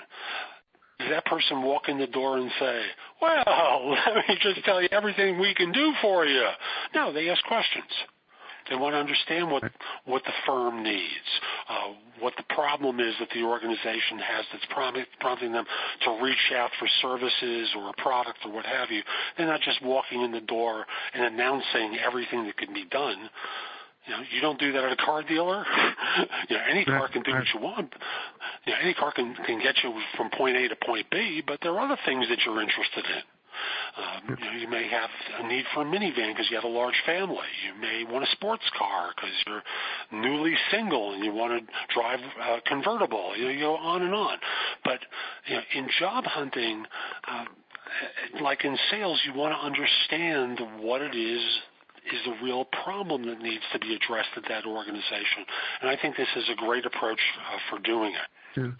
does 0.99 1.11
that 1.11 1.25
person 1.27 1.63
walk 1.63 1.89
in 1.89 1.99
the 1.99 2.07
door 2.07 2.39
and 2.39 2.51
say, 2.59 2.83
well, 3.21 3.97
let 4.07 4.29
me 4.29 4.39
just 4.41 4.65
tell 4.65 4.81
you 4.81 4.89
everything 4.93 5.41
we 5.41 5.55
can 5.55 5.73
do 5.73 5.93
for 6.01 6.25
you? 6.25 6.47
No, 6.95 7.13
they 7.13 7.29
ask 7.29 7.45
questions. 7.45 7.91
They 8.71 8.77
want 8.77 8.95
to 8.95 8.99
understand 8.99 9.51
what 9.51 9.63
what 10.07 10.25
the 10.25 10.33
firm 10.47 10.83
needs, 10.83 11.29
uh, 11.69 11.93
what 12.21 12.33
the 12.37 12.55
problem 12.55 12.99
is 12.99 13.15
that 13.21 13.29
the 13.35 13.43
organization 13.43 14.19
has 14.19 14.47
that's 14.53 14.65
prompting 15.21 15.53
them 15.53 15.67
to 16.05 16.19
reach 16.23 16.53
out 16.57 16.71
for 16.79 16.89
services 17.03 17.69
or 17.77 17.91
a 17.91 18.03
product 18.03 18.39
or 18.45 18.53
what 18.53 18.65
have 18.65 18.91
you. 18.91 19.03
They're 19.37 19.47
not 19.47 19.61
just 19.61 19.83
walking 19.83 20.23
in 20.23 20.33
the 20.33 20.41
door 20.41 20.87
and 21.13 21.25
announcing 21.25 21.99
everything 22.05 22.47
that 22.47 22.57
can 22.57 22.73
be 22.73 22.87
done. 22.87 23.29
You 24.07 24.13
know, 24.13 24.23
you 24.31 24.41
don't 24.41 24.59
do 24.59 24.73
that 24.73 24.85
at 24.85 24.93
a 24.93 24.97
car 24.97 25.23
dealer. 25.23 25.65
you 26.49 26.57
know, 26.57 26.63
any 26.71 26.85
car 26.85 27.09
can 27.09 27.23
do 27.23 27.33
what 27.33 27.47
you 27.55 27.61
want. 27.61 27.93
You 28.67 28.73
know, 28.73 28.79
any 28.83 28.95
car 28.95 29.13
can 29.13 29.35
can 29.35 29.63
get 29.63 29.77
you 29.83 29.95
from 30.17 30.31
point 30.31 30.57
A 30.57 30.69
to 30.69 30.77
point 30.77 31.07
B, 31.11 31.43
but 31.47 31.59
there 31.63 31.73
are 31.73 31.81
other 31.81 31.99
things 32.05 32.29
that 32.29 32.39
you're 32.45 32.61
interested 32.61 33.05
in. 33.05 33.23
Um, 33.97 34.37
you, 34.39 34.45
know, 34.45 34.53
you 34.53 34.69
may 34.69 34.89
have 34.89 35.11
a 35.41 35.49
need 35.49 35.65
for 35.73 35.83
a 35.83 35.85
minivan 35.85 36.33
because 36.33 36.51
you 36.51 36.57
have 36.57 36.65
a 36.65 36.69
large 36.69 37.01
family. 37.07 37.47
You 37.65 37.81
may 37.81 38.05
want 38.05 38.25
a 38.25 38.31
sports 38.33 38.65
car 38.77 39.11
because 39.15 39.31
you're 39.47 39.63
newly 40.21 40.55
single 40.71 41.15
and 41.15 41.25
you 41.25 41.33
want 41.33 41.65
to 41.65 41.95
drive 41.95 42.19
a 42.21 42.61
convertible. 42.63 43.37
You, 43.37 43.45
know, 43.45 43.51
you 43.51 43.61
go 43.61 43.77
on 43.77 44.03
and 44.03 44.15
on. 44.15 44.39
But 44.85 45.01
you 45.47 45.55
know, 45.55 45.63
in 45.77 45.89
job 46.01 46.25
hunting, 46.25 46.85
uh, 47.29 47.45
like 48.43 48.65
in 48.65 48.77
sales, 48.91 49.21
you 49.25 49.39
want 49.39 49.55
to 49.55 49.65
understand 49.65 50.61
what 50.83 51.01
it 51.01 51.17
is 51.17 51.43
is 52.13 52.21
the 52.27 52.45
real 52.45 52.67
problem 52.85 53.25
that 53.27 53.41
needs 53.41 53.63
to 53.73 53.79
be 53.79 53.95
addressed 53.95 54.31
at 54.37 54.45
that 54.49 54.67
organization. 54.67 55.45
And 55.81 55.91
I 55.91 55.97
think 56.01 56.17
this 56.17 56.29
is 56.37 56.45
a 56.51 56.57
great 56.57 56.85
approach 56.87 57.21
uh, 57.41 57.59
for 57.71 57.79
doing 57.81 58.13
it. 58.13 58.59
Yeah. 58.61 58.71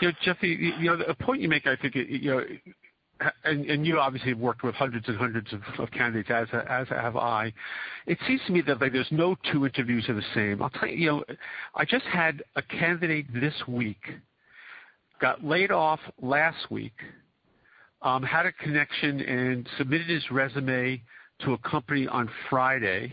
You 0.00 0.08
know, 0.08 0.14
Jeffy, 0.22 0.74
you 0.78 0.90
know, 0.90 0.96
the 0.96 1.14
point 1.14 1.40
you 1.40 1.48
make, 1.48 1.66
I 1.66 1.76
think, 1.76 1.94
you 1.94 2.30
know, 2.30 2.44
and, 3.44 3.64
and 3.64 3.86
you 3.86 3.98
obviously 3.98 4.30
have 4.30 4.38
worked 4.38 4.62
with 4.62 4.74
hundreds 4.74 5.08
and 5.08 5.16
hundreds 5.16 5.52
of, 5.52 5.60
of 5.78 5.90
candidates, 5.90 6.28
as 6.30 6.48
as 6.68 6.88
have 6.88 7.16
I. 7.16 7.52
It 8.06 8.18
seems 8.26 8.40
to 8.46 8.52
me 8.52 8.60
that 8.66 8.80
like 8.80 8.92
there's 8.92 9.10
no 9.10 9.36
two 9.50 9.64
interviews 9.64 10.06
are 10.08 10.14
the 10.14 10.22
same. 10.34 10.62
I'll 10.62 10.70
tell 10.70 10.88
you, 10.88 10.96
you 10.96 11.06
know, 11.06 11.24
I 11.74 11.84
just 11.84 12.04
had 12.04 12.42
a 12.56 12.62
candidate 12.62 13.32
this 13.32 13.54
week, 13.66 14.02
got 15.20 15.42
laid 15.42 15.70
off 15.70 16.00
last 16.20 16.70
week, 16.70 16.92
um, 18.02 18.22
had 18.22 18.44
a 18.44 18.52
connection 18.52 19.20
and 19.20 19.66
submitted 19.78 20.08
his 20.08 20.30
resume 20.30 21.02
to 21.40 21.52
a 21.52 21.58
company 21.58 22.06
on 22.06 22.28
Friday. 22.48 23.12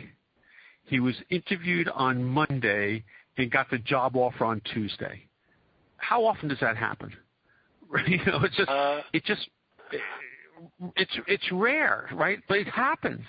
He 0.86 1.00
was 1.00 1.16
interviewed 1.30 1.90
on 1.90 2.24
Monday 2.24 3.04
and 3.38 3.52
got 3.52 3.70
the 3.70 3.80
job 3.80 4.16
offer 4.16 4.46
on 4.46 4.62
Tuesday. 4.74 5.24
How 5.98 6.26
often 6.26 6.50
does 6.50 6.60
that 6.60 6.78
happen? 6.78 7.14
you 8.08 8.18
know, 8.26 8.44
it's 8.44 8.56
just 8.56 8.70
uh, 8.70 9.02
it 9.14 9.24
just 9.26 9.48
it's 10.96 11.12
it's 11.28 11.52
rare, 11.52 12.10
right? 12.14 12.40
But 12.48 12.58
it 12.60 12.68
happens. 12.68 13.26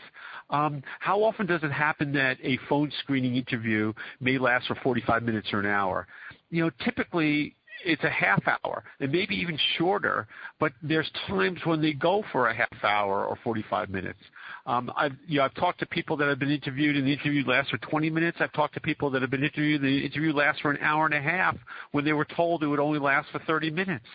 Um, 0.50 0.82
how 1.00 1.22
often 1.22 1.46
does 1.46 1.62
it 1.62 1.72
happen 1.72 2.12
that 2.12 2.36
a 2.42 2.58
phone 2.68 2.92
screening 3.00 3.36
interview 3.36 3.92
may 4.20 4.38
last 4.38 4.66
for 4.66 4.74
45 4.76 5.22
minutes 5.22 5.48
or 5.52 5.60
an 5.60 5.66
hour? 5.66 6.06
You 6.50 6.64
know, 6.64 6.70
typically 6.84 7.56
it's 7.84 8.04
a 8.04 8.10
half 8.10 8.42
hour 8.46 8.84
and 9.00 9.10
maybe 9.10 9.34
even 9.34 9.58
shorter, 9.76 10.26
but 10.60 10.72
there's 10.82 11.10
times 11.26 11.60
when 11.64 11.80
they 11.80 11.92
go 11.92 12.24
for 12.32 12.48
a 12.48 12.54
half 12.54 12.84
hour 12.84 13.24
or 13.24 13.36
45 13.42 13.90
minutes. 13.90 14.18
Um, 14.66 14.90
I've, 14.96 15.12
talked 15.54 15.80
to 15.80 15.86
people 15.86 16.16
that 16.16 16.28
have 16.28 16.38
been 16.38 16.50
interviewed 16.50 16.96
and 16.96 17.06
the 17.06 17.12
interview 17.12 17.44
lasts 17.46 17.70
for 17.70 17.78
20 17.78 18.08
minutes. 18.08 18.38
I've 18.40 18.52
talked 18.52 18.74
to 18.74 18.80
people 18.80 19.10
that 19.10 19.20
have 19.20 19.30
been 19.30 19.44
interviewed 19.44 19.82
and 19.82 19.90
the 19.90 20.04
interview 20.04 20.32
lasts 20.32 20.62
for 20.62 20.70
an 20.70 20.78
hour 20.80 21.04
and 21.04 21.14
a 21.14 21.20
half 21.20 21.56
when 21.92 22.04
they 22.04 22.14
were 22.14 22.24
told 22.24 22.62
it 22.62 22.66
would 22.66 22.80
only 22.80 22.98
last 22.98 23.28
for 23.30 23.40
30 23.40 23.70
minutes. 23.70 24.06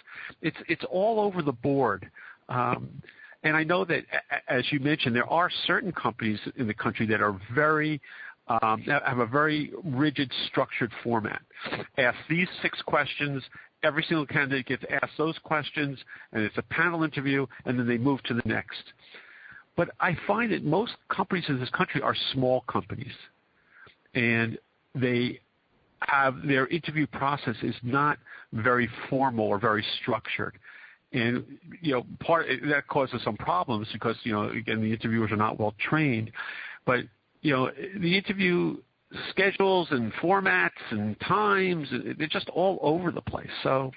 It's, 0.41 0.57
it's 0.67 0.83
all 0.89 1.19
over 1.19 1.41
the 1.43 1.51
board. 1.51 2.09
Um, 2.49 2.89
and 3.43 3.55
I 3.55 3.63
know 3.63 3.85
that, 3.85 4.03
as 4.47 4.63
you 4.71 4.79
mentioned, 4.79 5.15
there 5.15 5.29
are 5.29 5.49
certain 5.65 5.91
companies 5.91 6.39
in 6.57 6.67
the 6.67 6.73
country 6.73 7.05
that 7.07 7.21
are 7.21 7.39
very 7.53 8.01
um, 8.49 8.81
have 8.81 9.19
a 9.19 9.27
very 9.27 9.71
rigid, 9.83 10.31
structured 10.47 10.91
format. 11.03 11.41
Ask 11.99 12.17
these 12.29 12.47
six 12.63 12.81
questions. 12.81 13.43
Every 13.83 14.03
single 14.09 14.25
candidate 14.25 14.65
gets 14.65 14.83
asked 14.89 15.13
those 15.17 15.37
questions, 15.43 15.99
and 16.33 16.41
it's 16.41 16.57
a 16.57 16.63
panel 16.63 17.03
interview, 17.03 17.45
and 17.65 17.77
then 17.77 17.87
they 17.87 17.99
move 17.99 18.23
to 18.23 18.33
the 18.33 18.41
next. 18.45 18.83
But 19.79 19.91
I 20.01 20.13
find 20.27 20.51
that 20.51 20.65
most 20.65 20.91
companies 21.07 21.45
in 21.47 21.57
this 21.57 21.69
country 21.69 22.01
are 22.01 22.13
small 22.33 22.65
companies, 22.69 23.13
and 24.13 24.57
they 24.93 25.39
have 26.01 26.35
their 26.45 26.67
interview 26.67 27.07
process 27.07 27.55
is 27.63 27.75
not 27.81 28.17
very 28.51 28.89
formal 29.09 29.45
or 29.45 29.57
very 29.57 29.85
structured. 30.01 30.59
And 31.13 31.45
you 31.81 31.93
know, 31.93 32.05
part 32.19 32.47
that 32.69 32.89
causes 32.89 33.21
some 33.23 33.37
problems 33.37 33.87
because 33.93 34.17
you 34.23 34.33
know, 34.33 34.49
again, 34.49 34.81
the 34.81 34.91
interviewers 34.91 35.31
are 35.31 35.37
not 35.37 35.57
well 35.57 35.73
trained. 35.79 36.29
But 36.85 37.05
you 37.41 37.53
know, 37.53 37.71
the 38.01 38.17
interview 38.17 38.75
schedules 39.29 39.87
and 39.91 40.11
formats 40.15 40.71
and 40.91 41.17
times, 41.21 41.87
they're 42.17 42.27
just 42.27 42.49
all 42.49 42.79
over 42.81 43.11
the 43.11 43.21
place. 43.21 43.47
So 43.63 43.91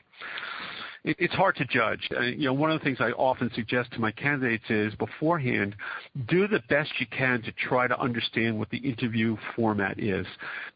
it's 1.04 1.34
hard 1.34 1.56
to 1.56 1.64
judge. 1.64 2.08
Uh, 2.16 2.22
you 2.22 2.46
know, 2.46 2.52
one 2.52 2.70
of 2.70 2.78
the 2.78 2.84
things 2.84 2.98
I 3.00 3.10
often 3.10 3.50
suggest 3.54 3.92
to 3.92 4.00
my 4.00 4.12
candidates 4.12 4.64
is 4.70 4.94
beforehand, 4.94 5.74
do 6.28 6.46
the 6.46 6.60
best 6.68 6.90
you 7.00 7.06
can 7.06 7.42
to 7.42 7.52
try 7.52 7.88
to 7.88 8.00
understand 8.00 8.58
what 8.58 8.70
the 8.70 8.78
interview 8.78 9.36
format 9.56 9.98
is. 9.98 10.26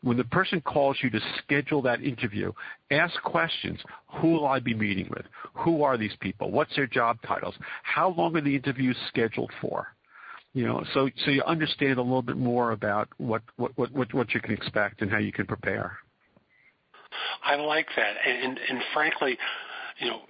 When 0.03 0.17
the 0.17 0.25
person 0.25 0.61
calls 0.61 0.97
you 1.03 1.11
to 1.11 1.21
schedule 1.39 1.81
that 1.83 2.03
interview, 2.03 2.53
ask 2.91 3.21
questions. 3.23 3.79
Who 4.21 4.33
will 4.33 4.47
I 4.47 4.59
be 4.59 4.75
meeting 4.75 5.09
with? 5.11 5.27
Who 5.55 5.83
are 5.83 5.97
these 5.97 6.17
people? 6.21 6.51
What's 6.51 6.75
their 6.75 6.89
job 6.89 7.19
titles? 7.27 7.55
How 7.83 8.11
long 8.11 8.37
are 8.37 8.41
the 8.41 8.57
interviews 8.57 8.97
scheduled 9.09 9.53
for? 9.61 9.89
you 10.57 10.65
know, 10.67 10.83
so 10.95 11.11
so 11.23 11.31
you 11.31 11.43
understand 11.43 11.99
a 11.99 12.03
little 12.03 12.23
bit 12.23 12.39
more 12.39 12.73
about 12.73 13.11
what 13.19 13.43
what 13.57 13.77
what 13.77 14.15
what 14.15 14.33
you 14.33 14.41
can 14.41 14.53
expect 14.53 15.03
and 15.03 15.11
how 15.11 15.19
you 15.19 15.31
can 15.31 15.45
prepare. 15.45 15.99
I 17.45 17.57
like 17.57 17.87
that, 17.95 18.15
and 18.27 18.43
and, 18.43 18.59
and 18.71 18.79
frankly, 18.95 19.37
you 19.99 20.09
know, 20.09 20.21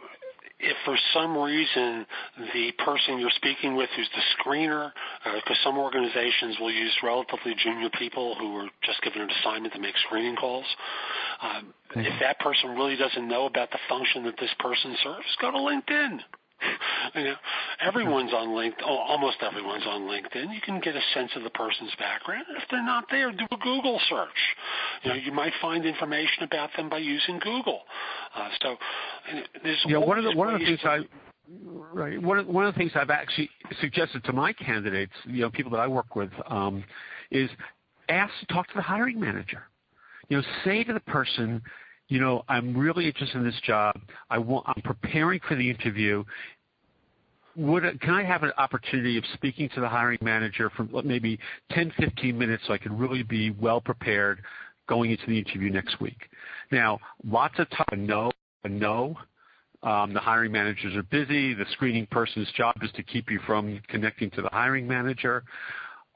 if 0.59 0.77
for 0.85 0.97
some 1.13 1.37
reason 1.37 2.07
the 2.55 2.73
person 2.85 3.19
you're 3.19 3.31
speaking 3.37 3.77
with 3.77 3.91
who's 3.95 4.09
the 4.15 4.23
screener, 4.39 4.91
because 5.25 5.59
uh, 5.61 5.65
some 5.65 5.79
organizations 5.79 6.57
will 6.59 6.73
use 6.73 6.93
relatively 7.03 7.55
junior 7.63 7.91
people 7.99 8.35
who 8.39 8.57
are 8.57 8.69
just 8.83 9.03
given 9.03 9.21
an 9.21 9.29
assignment 9.31 9.75
to 9.75 9.81
make 9.81 9.95
screening 10.07 10.37
calls, 10.37 10.65
um, 11.43 11.75
mm-hmm. 11.91 12.01
if 12.01 12.21
that 12.21 12.41
person 12.41 12.71
really 12.71 12.97
doesn't 12.97 13.29
know 13.29 13.47
about 13.47 13.71
the 13.71 13.79
function 13.89 14.25
that 14.25 14.37
this 14.41 14.51
person 14.59 14.97
serves, 15.03 15.27
go 15.41 15.51
to 15.51 15.59
LinkedIn. 15.59 16.21
You 17.15 17.25
know, 17.25 17.35
everyone's 17.85 18.33
on 18.33 18.49
LinkedIn. 18.49 18.87
Almost 18.87 19.39
everyone's 19.41 19.87
on 19.87 20.03
LinkedIn. 20.03 20.55
You 20.55 20.61
can 20.65 20.81
get 20.81 20.97
a 20.97 21.01
sense 21.15 21.31
of 21.37 21.43
the 21.43 21.51
person's 21.51 21.93
background. 21.99 22.45
If 22.57 22.65
they're 22.71 22.85
not 22.85 23.05
there, 23.11 23.33
do 23.33 23.45
a 23.51 23.57
Google 23.57 24.01
search. 24.09 24.29
You 25.03 25.11
know, 25.11 25.17
you 25.17 25.33
might 25.33 25.53
find 25.61 25.85
information 25.85 26.43
about 26.43 26.71
them 26.77 26.89
by 26.89 26.99
using 26.99 27.39
Google. 27.39 27.81
Uh, 28.35 28.49
so, 28.63 28.77
there's 29.63 29.85
yeah. 29.87 29.99
One 29.99 30.19
of 30.19 30.25
the 30.25 30.37
one 30.37 30.53
of 30.53 30.61
the 30.61 30.67
things 30.67 30.81
I 30.85 31.01
right 31.93 32.21
one 32.21 32.39
of, 32.39 32.47
one 32.47 32.67
of 32.67 32.75
the 32.75 32.79
things 32.79 32.93
I've 32.95 33.11
actually 33.11 33.51
suggested 33.81 34.25
to 34.25 34.33
my 34.33 34.53
candidates, 34.53 35.13
you 35.27 35.43
know, 35.43 35.51
people 35.51 35.71
that 35.73 35.81
I 35.81 35.87
work 35.87 36.17
with, 36.17 36.31
um, 36.49 36.85
is 37.31 37.51
ask 38.09 38.33
to 38.41 38.47
talk 38.47 38.67
to 38.69 38.75
the 38.75 38.83
hiring 38.83 39.21
manager. 39.21 39.63
You 40.29 40.39
know, 40.39 40.43
say 40.65 40.83
to 40.85 40.93
the 40.93 41.01
person, 41.01 41.63
I'm 42.49 42.77
really 42.77 43.07
interested 43.07 43.39
in 43.39 43.45
this 43.45 43.61
job. 43.65 44.01
I'm 44.31 44.83
preparing 44.85 45.41
for 45.49 45.57
the 45.57 45.69
interview. 45.69 46.25
Would, 47.57 48.01
can 48.01 48.11
I 48.11 48.23
have 48.23 48.43
an 48.43 48.53
opportunity 48.59 49.17
of 49.17 49.25
speaking 49.35 49.69
to 49.75 49.81
the 49.81 49.89
hiring 49.89 50.19
manager 50.21 50.71
for 50.77 50.87
maybe 51.03 51.39
10, 51.73 51.93
15 51.99 52.37
minutes 52.37 52.63
so 52.67 52.75
I 52.75 52.79
can 52.79 52.97
really 52.97 53.23
be 53.23 53.51
well 53.51 53.81
prepared 53.81 54.43
going 54.89 55.11
into 55.11 55.27
the 55.27 55.39
interview 55.39 55.71
next 55.71 56.01
week? 56.01 56.29
Now, 56.71 56.99
lots 57.25 57.59
of 57.59 57.67
time, 57.71 58.07
no, 58.07 58.31
no. 58.69 59.17
Um, 59.83 60.13
the 60.13 60.21
hiring 60.21 60.53
managers 60.53 60.97
are 60.97 61.03
busy. 61.05 61.55
The 61.55 61.65
screening 61.73 62.07
person's 62.07 62.51
job 62.53 62.75
is 62.83 62.91
to 62.93 63.03
keep 63.03 63.31
you 63.31 63.41
from 63.47 63.81
connecting 63.89 64.31
to 64.33 64.43
the 64.43 64.49
hiring 64.53 64.87
manager. 64.87 65.45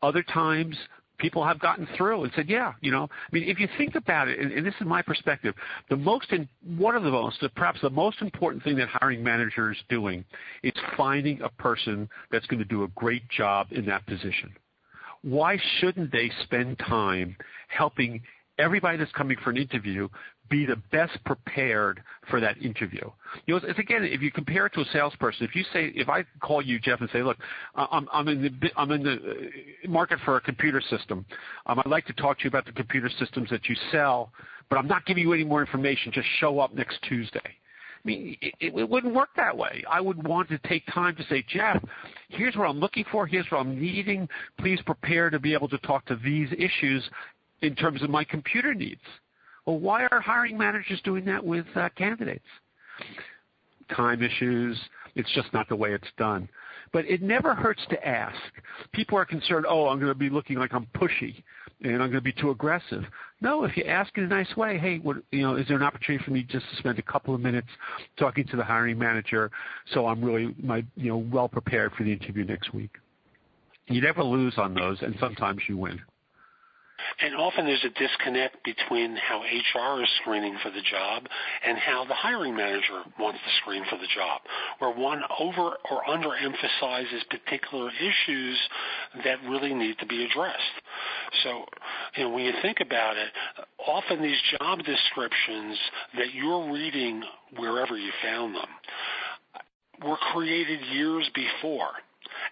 Other 0.03 0.23
times, 0.23 0.77
people 1.21 1.45
have 1.47 1.61
gotten 1.61 1.87
through 1.97 2.25
and 2.25 2.33
said, 2.35 2.49
yeah, 2.49 2.73
you 2.81 2.91
know, 2.91 3.05
I 3.05 3.35
mean, 3.35 3.45
if 3.49 3.61
you 3.61 3.69
think 3.79 3.95
about 3.95 4.29
it, 4.29 4.39
and, 4.39 4.51
and 4.53 4.67
this 4.67 4.75
is 4.81 4.87
my 4.87 5.03
perspective, 5.03 5.55
the 5.89 5.97
most, 5.97 6.33
in, 6.33 6.49
one 6.77 6.97
of 6.97 7.03
the 7.03 7.11
most, 7.11 7.45
perhaps 7.55 7.81
the 7.83 7.91
most 7.91 8.21
important 8.23 8.65
thing 8.65 8.77
that 8.77 8.89
hiring 8.89 9.23
manager 9.23 9.71
is 9.71 9.79
doing 9.89 10.25
is 10.63 10.73
finding 10.97 11.41
a 11.43 11.49
person 11.49 12.09
that's 12.33 12.47
going 12.47 12.59
to 12.59 12.65
do 12.65 12.85
a 12.85 12.89
great 12.89 13.29
job 13.29 13.69
in 13.71 13.87
that 13.87 14.07
position. 14.07 14.53
Why 15.23 15.59
shouldn't 15.79 16.11
they 16.11 16.31
spend 16.45 16.79
time 16.79 17.37
helping 17.69 18.23
everybody 18.59 18.99
that's 18.99 19.13
coming 19.13 19.37
for 19.43 19.51
an 19.51 19.57
interview 19.57 20.09
be 20.51 20.67
the 20.67 20.77
best 20.91 21.13
prepared 21.25 22.03
for 22.29 22.41
that 22.41 22.59
interview. 22.59 23.09
You 23.47 23.55
know, 23.55 23.61
it's, 23.65 23.79
again, 23.79 24.05
if 24.05 24.21
you 24.21 24.31
compare 24.31 24.67
it 24.67 24.75
to 24.75 24.81
a 24.81 24.85
salesperson, 24.93 25.47
if 25.47 25.55
you 25.55 25.65
say, 25.73 25.93
if 25.95 26.09
I 26.09 26.25
call 26.41 26.61
you, 26.61 26.79
Jeff, 26.79 27.01
and 27.01 27.09
say, 27.13 27.23
look, 27.23 27.39
I'm, 27.75 28.09
I'm 28.13 28.29
in 28.29 28.43
the 28.43 28.71
I'm 28.77 28.91
in 28.91 29.03
the 29.03 29.13
uh, 29.13 29.89
market 29.89 30.19
for 30.25 30.37
a 30.37 30.41
computer 30.41 30.81
system. 30.81 31.25
Um, 31.67 31.79
I'd 31.79 31.91
like 31.91 32.07
to 32.07 32.13
talk 32.15 32.39
to 32.39 32.45
you 32.45 32.49
about 32.49 32.67
the 32.67 32.73
computer 32.73 33.09
systems 33.19 33.49
that 33.51 33.69
you 33.69 33.77
sell, 33.93 34.33
but 34.69 34.77
I'm 34.77 34.89
not 34.89 35.07
giving 35.07 35.23
you 35.23 35.33
any 35.33 35.45
more 35.45 35.61
information. 35.61 36.13
Just 36.13 36.29
show 36.41 36.59
up 36.59 36.75
next 36.75 36.99
Tuesday. 37.09 37.41
I 37.45 38.09
mean, 38.09 38.37
it, 38.41 38.55
it, 38.61 38.89
wouldn't 38.89 39.15
work 39.15 39.29
that 39.37 39.57
way. 39.57 39.85
I 39.89 40.01
would 40.01 40.27
want 40.27 40.49
to 40.49 40.59
take 40.67 40.85
time 40.87 41.15
to 41.17 41.25
say, 41.25 41.45
Jeff, 41.47 41.85
here's 42.31 42.57
what 42.57 42.69
I'm 42.69 42.81
looking 42.81 43.05
for. 43.13 43.27
Here's 43.27 43.45
what 43.51 43.59
I'm 43.59 43.79
needing. 43.79 44.27
Please 44.59 44.81
prepare 44.87 45.29
to 45.29 45.39
be 45.39 45.53
able 45.53 45.69
to 45.69 45.79
talk 45.79 46.07
to 46.07 46.17
these 46.17 46.49
issues 46.57 47.05
in 47.61 47.75
terms 47.75 48.03
of 48.03 48.09
my 48.09 48.25
computer 48.25 48.73
needs. 48.73 49.03
Well, 49.71 49.79
why 49.79 50.09
are 50.11 50.21
hiring 50.21 50.59
managers 50.59 51.01
doing 51.05 51.25
that 51.27 51.45
with 51.45 51.65
uh, 51.77 51.91
candidates? 51.97 52.45
Time 53.95 54.21
issues, 54.21 54.77
It's 55.15 55.31
just 55.33 55.53
not 55.53 55.69
the 55.69 55.77
way 55.77 55.93
it's 55.93 56.09
done. 56.19 56.49
But 56.93 57.05
it 57.05 57.23
never 57.23 57.55
hurts 57.55 57.81
to 57.91 58.05
ask. 58.09 58.37
People 58.91 59.17
are 59.17 59.25
concerned, 59.25 59.67
oh, 59.69 59.87
I'm 59.87 60.01
going 60.01 60.11
to 60.11 60.19
be 60.19 60.29
looking 60.29 60.57
like 60.57 60.75
I'm 60.75 60.89
pushy 60.97 61.45
and 61.83 62.03
I'm 62.03 62.11
going 62.11 62.15
to 62.15 62.21
be 62.21 62.33
too 62.33 62.51
aggressive. 62.51 63.05
No, 63.41 63.63
if 63.63 63.77
you 63.77 63.85
ask 63.85 64.11
in 64.19 64.25
a 64.25 64.27
nice 64.27 64.57
way, 64.57 64.77
hey, 64.77 64.99
what, 64.99 65.19
you 65.31 65.43
know, 65.43 65.55
is 65.55 65.69
there 65.69 65.77
an 65.77 65.85
opportunity 65.85 66.25
for 66.25 66.33
me 66.33 66.43
just 66.43 66.69
to 66.71 66.77
spend 66.79 66.99
a 66.99 67.03
couple 67.03 67.33
of 67.33 67.41
minutes 67.41 67.69
talking 68.19 68.45
to 68.49 68.57
the 68.57 68.65
hiring 68.65 68.99
manager 68.99 69.53
so 69.95 70.09
I'm 70.09 70.21
really 70.21 70.53
my, 70.61 70.85
you 70.97 71.11
know, 71.11 71.19
well 71.19 71.49
prepared 71.49 71.93
for 71.93 72.03
the 72.03 72.13
interview 72.13 72.45
next 72.45 72.75
week? 72.75 72.91
You 73.87 74.01
never 74.01 74.25
lose 74.25 74.55
on 74.57 74.75
those, 74.75 74.99
and 75.03 75.15
sometimes 75.21 75.61
you 75.69 75.77
win. 75.77 76.01
And 77.21 77.35
often 77.35 77.67
there's 77.67 77.85
a 77.85 77.99
disconnect 77.99 78.65
between 78.65 79.17
how 79.17 79.41
HR 79.43 80.03
is 80.03 80.09
screening 80.21 80.57
for 80.63 80.71
the 80.71 80.83
job 80.83 81.27
and 81.67 81.79
how 81.79 82.05
the 82.05 82.15
hiring 82.15 82.57
manager 82.57 83.03
wants 83.19 83.39
to 83.41 83.51
screen 83.61 83.85
for 83.91 83.97
the 83.97 84.09
job, 84.15 84.41
where 84.79 84.91
one 84.91 85.23
over 85.39 85.77
or 85.91 86.03
underemphasizes 86.09 87.29
particular 87.31 87.91
issues 87.91 88.59
that 89.25 89.39
really 89.49 89.75
need 89.75 89.99
to 89.99 90.07
be 90.07 90.25
addressed. 90.25 90.59
So, 91.43 91.65
you 92.17 92.25
know, 92.25 92.31
when 92.31 92.45
you 92.45 92.53
think 92.63 92.79
about 92.81 93.17
it, 93.17 93.29
often 93.87 94.23
these 94.23 94.41
job 94.59 94.79
descriptions 94.79 95.79
that 96.17 96.35
you're 96.35 96.73
reading 96.73 97.23
wherever 97.57 97.97
you 97.97 98.11
found 98.23 98.55
them 98.55 98.69
were 100.07 100.17
created 100.33 100.81
years 100.93 101.29
before 101.35 101.91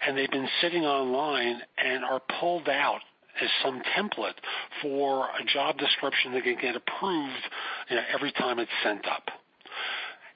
and 0.07 0.17
they've 0.17 0.31
been 0.31 0.49
sitting 0.61 0.85
online 0.85 1.61
and 1.79 2.05
are 2.05 2.21
pulled 2.41 2.69
out 2.69 3.01
as 3.43 3.49
some 3.63 3.83
template 3.97 4.39
for 4.83 5.27
a 5.41 5.45
job 5.45 5.79
description 5.79 6.33
that 6.33 6.45
can 6.45 6.57
get 6.61 6.77
approved 6.77 7.45
you 7.91 7.97
know, 7.97 8.03
every 8.15 8.33
time 8.33 8.59
it's 8.59 8.71
sent 8.83 9.07
up. 9.07 9.25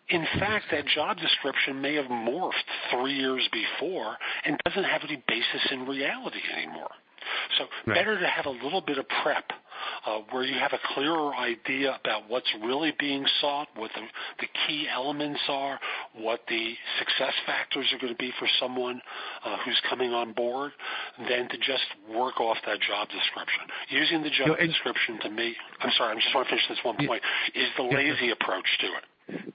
In 0.09 0.27
fact, 0.39 0.67
that 0.71 0.87
job 0.87 1.17
description 1.19 1.81
may 1.81 1.95
have 1.95 2.07
morphed 2.07 2.53
three 2.91 3.15
years 3.15 3.49
before 3.53 4.17
and 4.45 4.59
doesn't 4.65 4.85
have 4.85 5.03
any 5.05 5.23
basis 5.27 5.71
in 5.71 5.87
reality 5.87 6.41
anymore. 6.57 6.91
So 7.59 7.65
right. 7.87 7.95
better 7.95 8.19
to 8.19 8.27
have 8.27 8.47
a 8.47 8.51
little 8.51 8.81
bit 8.81 8.99
of 8.99 9.07
prep 9.23 9.45
uh, 10.07 10.19
where 10.31 10.45
you 10.45 10.59
have 10.59 10.73
a 10.73 10.81
clearer 10.95 11.35
idea 11.35 11.99
about 12.05 12.29
what's 12.29 12.49
really 12.63 12.93
being 12.99 13.25
sought, 13.41 13.69
what 13.77 13.91
the, 13.95 14.03
the 14.41 14.47
key 14.67 14.87
elements 14.93 15.41
are, 15.49 15.79
what 16.15 16.41
the 16.49 16.75
success 16.99 17.35
factors 17.47 17.87
are 17.93 17.99
going 17.99 18.13
to 18.13 18.19
be 18.19 18.33
for 18.39 18.49
someone 18.61 19.01
uh, 19.45 19.57
who's 19.65 19.81
coming 19.89 20.13
on 20.13 20.33
board, 20.33 20.73
than 21.29 21.49
to 21.49 21.57
just 21.59 21.85
work 22.15 22.41
off 22.41 22.57
that 22.67 22.81
job 22.81 23.09
description. 23.09 23.63
Using 23.89 24.23
the 24.23 24.31
job 24.31 24.59
description 24.59 25.19
to 25.23 25.31
me, 25.31 25.55
I'm 25.81 25.91
sorry, 25.97 26.11
I 26.11 26.13
am 26.13 26.19
just 26.21 26.35
want 26.35 26.49
to 26.49 26.51
finish 26.51 26.69
this 26.69 26.79
one 26.83 26.97
point, 27.07 27.23
is 27.55 27.69
the 27.77 27.85
lazy 27.85 28.31
approach 28.31 28.67
to 28.81 28.87
it. 28.87 29.55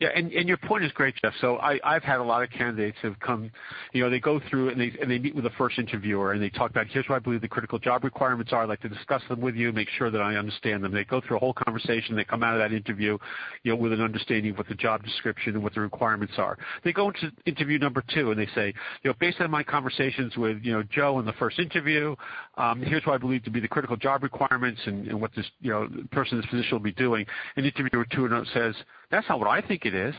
Yeah, 0.00 0.08
and, 0.14 0.32
and 0.32 0.48
your 0.48 0.56
point 0.56 0.84
is 0.84 0.92
great, 0.92 1.14
Jeff. 1.22 1.32
So 1.40 1.56
I, 1.58 1.78
I've 1.84 2.02
had 2.02 2.18
a 2.18 2.22
lot 2.22 2.42
of 2.42 2.50
candidates 2.50 2.98
have 3.02 3.18
come, 3.20 3.50
you 3.92 4.02
know, 4.02 4.10
they 4.10 4.20
go 4.20 4.40
through 4.48 4.70
and 4.70 4.80
they 4.80 4.92
and 5.00 5.10
they 5.10 5.18
meet 5.18 5.34
with 5.34 5.44
the 5.44 5.50
first 5.50 5.78
interviewer 5.78 6.32
and 6.32 6.42
they 6.42 6.50
talk 6.50 6.70
about 6.70 6.86
here's 6.86 7.08
what 7.08 7.16
I 7.16 7.18
believe 7.18 7.40
the 7.40 7.48
critical 7.48 7.78
job 7.78 8.04
requirements 8.04 8.52
are. 8.52 8.62
I'd 8.62 8.68
like 8.68 8.80
to 8.80 8.88
discuss 8.88 9.22
them 9.28 9.40
with 9.40 9.56
you, 9.56 9.72
make 9.72 9.88
sure 9.98 10.10
that 10.10 10.20
I 10.20 10.36
understand 10.36 10.84
them. 10.84 10.92
They 10.92 11.04
go 11.04 11.20
through 11.20 11.36
a 11.36 11.40
whole 11.40 11.54
conversation. 11.54 12.16
They 12.16 12.24
come 12.24 12.42
out 12.42 12.54
of 12.54 12.60
that 12.60 12.74
interview, 12.74 13.18
you 13.62 13.72
know, 13.72 13.76
with 13.76 13.92
an 13.92 14.00
understanding 14.00 14.52
of 14.52 14.58
what 14.58 14.68
the 14.68 14.74
job 14.74 15.02
description 15.02 15.54
and 15.54 15.62
what 15.62 15.74
the 15.74 15.80
requirements 15.80 16.34
are. 16.38 16.58
They 16.84 16.92
go 16.92 17.08
into 17.08 17.32
interview 17.46 17.78
number 17.78 18.02
two 18.14 18.30
and 18.30 18.40
they 18.40 18.48
say, 18.54 18.74
you 19.02 19.10
know, 19.10 19.14
based 19.20 19.40
on 19.40 19.50
my 19.50 19.62
conversations 19.62 20.36
with 20.36 20.58
you 20.62 20.72
know 20.72 20.82
Joe 20.82 21.18
in 21.18 21.26
the 21.26 21.32
first 21.34 21.58
interview, 21.58 22.14
um, 22.56 22.82
here's 22.82 23.04
what 23.04 23.14
I 23.14 23.18
believe 23.18 23.44
to 23.44 23.50
be 23.50 23.60
the 23.60 23.68
critical 23.68 23.96
job 23.96 24.22
requirements 24.22 24.80
and, 24.86 25.20
what 25.20 25.34
this 25.34 25.46
you 25.60 25.70
know 25.70 25.88
person 26.12 26.36
in 26.36 26.40
this 26.40 26.50
position 26.50 26.72
will 26.72 26.80
be 26.80 26.92
doing. 26.92 27.26
And 27.56 27.66
interviewer 27.66 28.06
two 28.10 28.28
says 28.54 28.74
that's 29.10 29.28
not 29.28 29.38
what 29.38 29.48
I 29.48 29.60
think 29.60 29.84
it 29.86 29.94
is. 29.94 30.14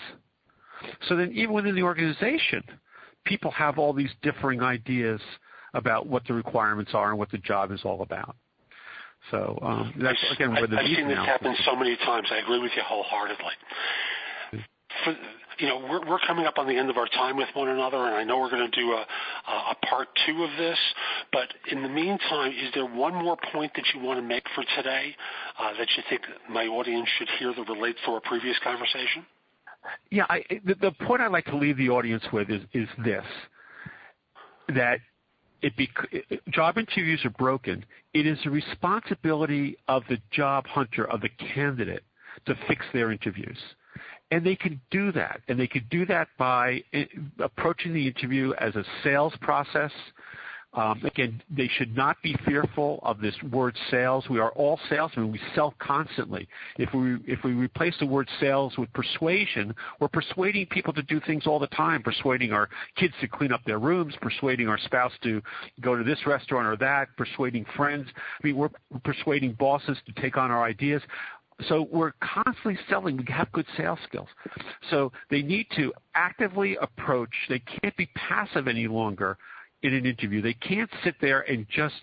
So 1.08 1.16
then 1.16 1.32
even 1.34 1.54
within 1.54 1.76
the 1.76 1.84
organization, 1.84 2.64
people 3.26 3.52
have 3.52 3.78
all 3.78 3.94
these 3.94 4.10
differing 4.22 4.62
ideas 4.62 5.22
about 5.74 6.08
what 6.08 6.26
the 6.28 6.34
requirements 6.34 6.92
are 6.94 7.10
and 7.10 7.20
what 7.20 7.32
the 7.32 7.38
job 7.38 7.72
is 7.72 7.82
all 7.84 8.02
about. 8.02 8.36
So 9.30 9.60
um, 9.62 9.94
that's 10.02 10.18
again 10.34 10.52
where 10.52 10.66
the 10.66 10.78
I've 10.78 10.86
seen 10.86 11.08
this 11.08 11.18
happen 11.18 11.56
so 11.64 11.76
many 11.76 11.96
times. 11.98 12.28
I 12.32 12.38
agree 12.38 12.60
with 12.60 12.72
you 12.76 12.82
wholeheartedly. 12.84 13.54
For, 15.04 15.16
we're, 15.70 16.08
we're 16.08 16.20
coming 16.26 16.46
up 16.46 16.58
on 16.58 16.68
the 16.68 16.76
end 16.76 16.90
of 16.90 16.98
our 16.98 17.08
time 17.08 17.38
with 17.38 17.48
one 17.54 17.70
another, 17.70 17.98
and 17.98 18.16
I 18.16 18.24
know 18.24 18.40
we're 18.40 18.50
going 18.50 18.70
to 18.70 18.80
do 18.80 18.92
a, 18.92 19.06
a 19.48 19.76
part 19.88 20.08
two 20.26 20.44
of 20.44 20.50
this. 20.58 20.78
But 21.32 21.48
in 21.72 21.84
the 21.84 21.90
meantime, 21.90 22.52
is 22.52 22.72
there 22.74 22.86
one 22.86 23.14
more 23.14 23.38
point 23.52 23.72
that 23.76 23.86
you 23.94 24.02
want 24.02 24.20
to 24.20 24.26
make 24.26 24.44
for 24.56 24.64
today 24.76 25.16
uh, 25.60 25.74
that 25.78 25.88
you 25.96 26.04
think 26.10 26.22
my 26.50 26.66
audience 26.66 27.08
should 27.18 27.30
hear 27.40 27.54
that 27.54 27.70
relates 27.70 28.00
to 28.06 28.12
our 28.12 28.22
previous 28.22 28.58
conversation? 28.64 29.26
Yeah, 30.10 30.26
the, 30.66 30.92
point 31.06 31.22
I'd 31.22 31.32
like 31.32 31.46
to 31.46 31.58
leave 31.58 31.78
the 31.78 31.90
audience 31.90 32.24
with 32.32 32.50
is, 32.50 32.62
is 32.74 32.88
this: 33.04 33.26
that 34.76 35.00
job 36.50 36.78
interviews 36.78 37.22
are 37.26 37.32
broken. 37.32 37.86
It 38.14 38.28
is 38.28 38.38
the 38.44 38.52
responsibility 38.52 39.78
of 39.88 40.04
the 40.10 40.18
job 40.32 40.68
hunter, 40.68 41.10
of 41.10 41.22
the 41.22 41.30
candidate, 41.54 42.04
to 42.46 42.56
fix 42.68 42.86
their 42.94 43.12
interviews. 43.12 43.58
And 44.32 44.46
they 44.46 44.56
can 44.56 44.80
do 44.90 45.12
that. 45.12 45.42
And 45.48 45.60
they 45.60 45.68
could 45.68 45.90
do 45.90 46.06
that 46.06 46.30
by 46.38 46.84
eh, 46.94 47.06
approaching 47.40 47.94
the 47.94 48.08
interview 48.08 48.54
as 48.60 48.76
a 48.76 48.84
sales 49.04 49.34
process. 49.42 49.92
Um, 50.74 51.02
again, 51.04 51.42
they 51.50 51.68
should 51.68 51.96
not 51.98 52.16
be 52.24 52.34
fearful 52.46 53.02
of 53.04 53.20
this 53.20 53.36
word 53.52 53.76
sales. 53.90 54.30
We 54.30 54.40
are 54.40 54.52
all 54.52 54.80
salesmen. 54.90 55.30
We 55.30 55.42
sell 55.54 55.74
constantly. 55.80 56.48
If 56.78 56.94
we 56.94 57.18
if 57.28 57.44
we 57.44 57.52
replace 57.52 57.94
the 58.00 58.06
word 58.06 58.30
sales 58.40 58.78
with 58.78 58.92
persuasion, 58.94 59.76
we're 60.00 60.08
persuading 60.08 60.68
people 60.68 60.94
to 60.94 61.02
do 61.04 61.20
things 61.28 61.46
all 61.46 61.60
the 61.60 61.68
time. 61.68 62.02
Persuading 62.02 62.54
our 62.54 62.70
kids 62.96 63.14
to 63.20 63.28
clean 63.28 63.52
up 63.52 63.60
their 63.66 63.80
rooms, 63.80 64.14
persuading 64.22 64.70
our 64.70 64.78
spouse 64.78 65.12
to 65.24 65.42
go 65.82 65.98
to 65.98 66.06
this 66.06 66.26
restaurant 66.26 66.66
or 66.66 66.78
that, 66.78 67.10
persuading 67.18 67.66
friends. 67.76 68.08
I 68.42 68.48
mean, 68.48 68.56
we're 68.56 68.70
persuading 69.04 69.58
bosses 69.60 69.98
to 70.06 70.22
take 70.22 70.38
on 70.38 70.52
our 70.52 70.64
ideas. 70.64 71.02
So 71.68 71.88
we're 71.92 72.14
constantly 72.22 72.78
selling. 72.90 73.18
We 73.18 73.26
have 73.34 73.52
good 73.52 73.66
sales 73.78 74.00
skills. 74.08 74.28
So 74.90 75.12
they 75.30 75.42
need 75.42 75.68
to 75.76 75.94
actively 76.16 76.78
approach. 76.82 77.34
They 77.50 77.60
can't 77.60 77.96
be 77.98 78.10
passive 78.16 78.68
any 78.68 78.88
longer 78.88 79.38
in 79.84 79.94
an 79.94 80.06
interview. 80.06 80.42
They 80.42 80.54
can't 80.54 80.90
sit 81.04 81.16
there 81.22 81.42
and 81.42 81.66
just 81.70 81.96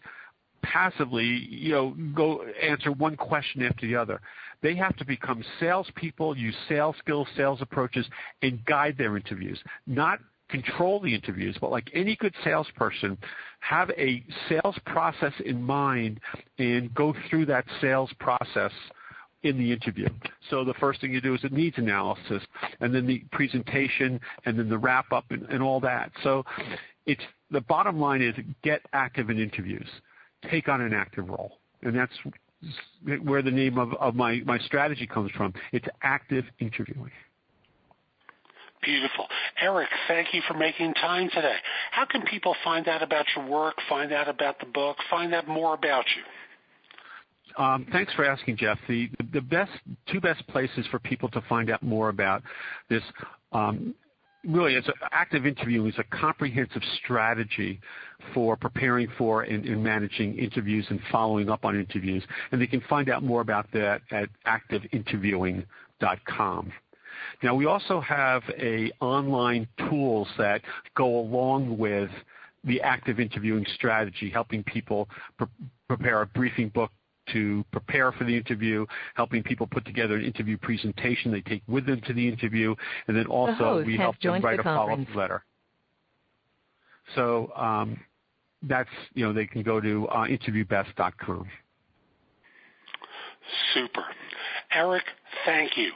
passively, 0.63 1.25
you 1.25 1.73
know, 1.73 1.97
go 2.15 2.45
answer 2.63 2.93
one 2.93 3.17
question 3.17 3.63
after 3.63 3.87
the 3.87 3.97
other. 3.97 4.21
They 4.63 4.75
have 4.77 4.97
to 4.97 5.05
become 5.05 5.45
salespeople, 5.61 6.37
use 6.37 6.57
sales 6.69 6.97
skills, 6.99 7.29
sales 7.37 7.63
approaches, 7.63 8.07
and 8.43 8.65
guide 8.65 8.97
their 8.99 9.17
interviews. 9.17 9.59
Not 9.87 10.19
control 10.49 11.01
the 11.01 11.15
interviews, 11.15 11.57
but 11.61 11.71
like 11.71 11.91
any 11.95 12.17
good 12.17 12.35
salesperson, 12.43 13.19
have 13.61 13.91
a 13.91 14.25
sales 14.49 14.77
process 14.87 15.33
in 15.45 15.63
mind 15.63 16.21
and 16.59 16.93
go 16.95 17.15
through 17.29 17.47
that 17.47 17.65
sales 17.81 18.11
process 18.19 18.73
in 19.43 19.59
the 19.59 19.73
interview. 19.73 20.09
So 20.51 20.65
the 20.65 20.75
first 20.75 21.01
thing 21.01 21.13
you 21.13 21.21
do 21.21 21.35
is 21.35 21.45
a 21.45 21.49
needs 21.49 21.79
analysis, 21.79 22.43
and 22.81 22.95
then 22.95 23.07
the 23.07 23.23
presentation, 23.33 24.21
and 24.47 24.59
then 24.59 24.69
the 24.69 24.79
wrap 24.79 25.13
up, 25.13 25.27
and, 25.31 25.43
and 25.45 25.63
all 25.63 25.81
that. 25.81 26.11
So 26.23 26.45
it's 27.07 27.23
the 27.51 27.61
bottom 27.63 28.01
line 28.01 28.23
is 28.23 28.35
get 28.63 28.83
active 28.93 29.31
in 29.31 29.39
interviews, 29.39 29.89
take 30.51 30.69
on 30.69 30.81
an 30.81 30.93
active 30.93 31.29
role, 31.29 31.59
and 31.83 31.97
that's 31.97 32.13
where 33.23 33.43
the 33.43 33.51
name 33.51 33.79
of, 33.79 33.95
of 33.95 34.15
my, 34.15 34.43
my 34.45 34.59
strategy 34.59 35.07
comes 35.07 35.31
from. 35.33 35.55
It's 35.73 35.87
active 36.03 36.45
interviewing. 36.59 37.13
Beautiful. 38.83 39.27
Eric, 39.61 39.89
thank 40.07 40.33
you 40.33 40.41
for 40.47 40.55
making 40.55 40.95
time 40.95 41.29
today. 41.35 41.57
How 41.91 42.05
can 42.05 42.23
people 42.23 42.55
find 42.63 42.87
out 42.89 43.03
about 43.03 43.27
your 43.35 43.47
work, 43.47 43.75
find 43.89 44.13
out 44.13 44.29
about 44.29 44.61
the 44.61 44.67
book, 44.67 44.97
find 45.11 45.35
out 45.35 45.49
more 45.49 45.75
about 45.75 46.05
you? 46.17 46.23
Um, 47.57 47.87
thanks 47.93 48.13
for 48.15 48.25
asking, 48.25 48.57
Jeff. 48.57 48.79
The, 48.89 49.09
best 49.49 49.71
two 50.11 50.21
best 50.21 50.47
places 50.49 50.87
for 50.91 50.99
people 50.99 51.29
to 51.31 51.41
find 51.49 51.71
out 51.71 51.83
more 51.83 52.09
about 52.09 52.43
this 52.89 53.03
um, 53.53 53.95
really 54.45 54.75
it's 54.75 54.87
active 55.11 55.47
interviewing 55.47 55.89
is 55.89 55.95
a 55.99 56.05
comprehensive 56.17 56.83
strategy 57.03 57.81
for 58.35 58.57
preparing 58.57 59.09
for 59.17 59.43
and, 59.43 59.83
managing 59.83 60.39
interviews 60.39 60.87
and 60.91 61.01
following 61.11 61.51
up 61.51 61.65
on 61.65 61.75
interviews. 61.79 62.23
And 62.53 62.61
they 62.61 62.67
can 62.67 62.83
find 62.89 63.09
out 63.11 63.23
more 63.23 63.41
about 63.41 63.67
that 63.73 64.03
at 64.11 64.29
activeinterviewing.com. 64.47 66.73
Now 67.43 67.55
we 67.55 67.67
also 67.67 68.01
have 68.01 68.43
a 68.59 68.91
online 69.01 69.69
tools 69.91 70.29
that 70.39 70.63
go 70.97 71.19
along 71.19 71.77
with 71.79 72.11
the 72.65 72.81
active 72.81 73.21
interviewing 73.21 73.67
strategy, 73.75 74.31
helping 74.31 74.65
people 74.65 75.09
pre- 75.37 75.47
prepare 75.89 76.23
a 76.23 76.27
briefing 76.27 76.69
book 76.69 76.91
to 77.33 77.65
prepare 77.71 78.13
for 78.13 78.25
the 78.25 78.37
interview, 78.37 78.87
helping 79.15 79.43
people 79.43 79.67
put 79.67 79.85
together 79.85 80.17
an 80.17 80.25
interview 80.25 80.57
presentation 80.57 81.33
they 81.33 81.41
take 81.41 81.63
with 81.67 81.87
them 81.87 82.01
to 82.07 82.13
the 82.13 82.27
interview, 82.27 82.75
and 83.07 83.17
then 83.17 83.27
also 83.27 83.81
the 83.81 83.87
we 83.87 83.97
help 83.97 84.19
them 84.21 84.41
write 84.43 84.57
the 84.57 84.61
a 84.63 84.65
follow-up 84.65 85.15
letter. 85.15 85.45
So 87.15 87.53
um, 87.57 88.01
that's, 88.63 88.91
you 89.15 89.25
know, 89.25 89.33
they 89.33 89.47
can 89.47 89.63
go 89.63 89.81
to 89.81 90.09
uh, 90.09 90.27
interviewbest.com. 90.27 91.49
Super. 93.73 94.05
Eric, 94.71 95.05
thank 95.45 95.77
you. 95.77 95.93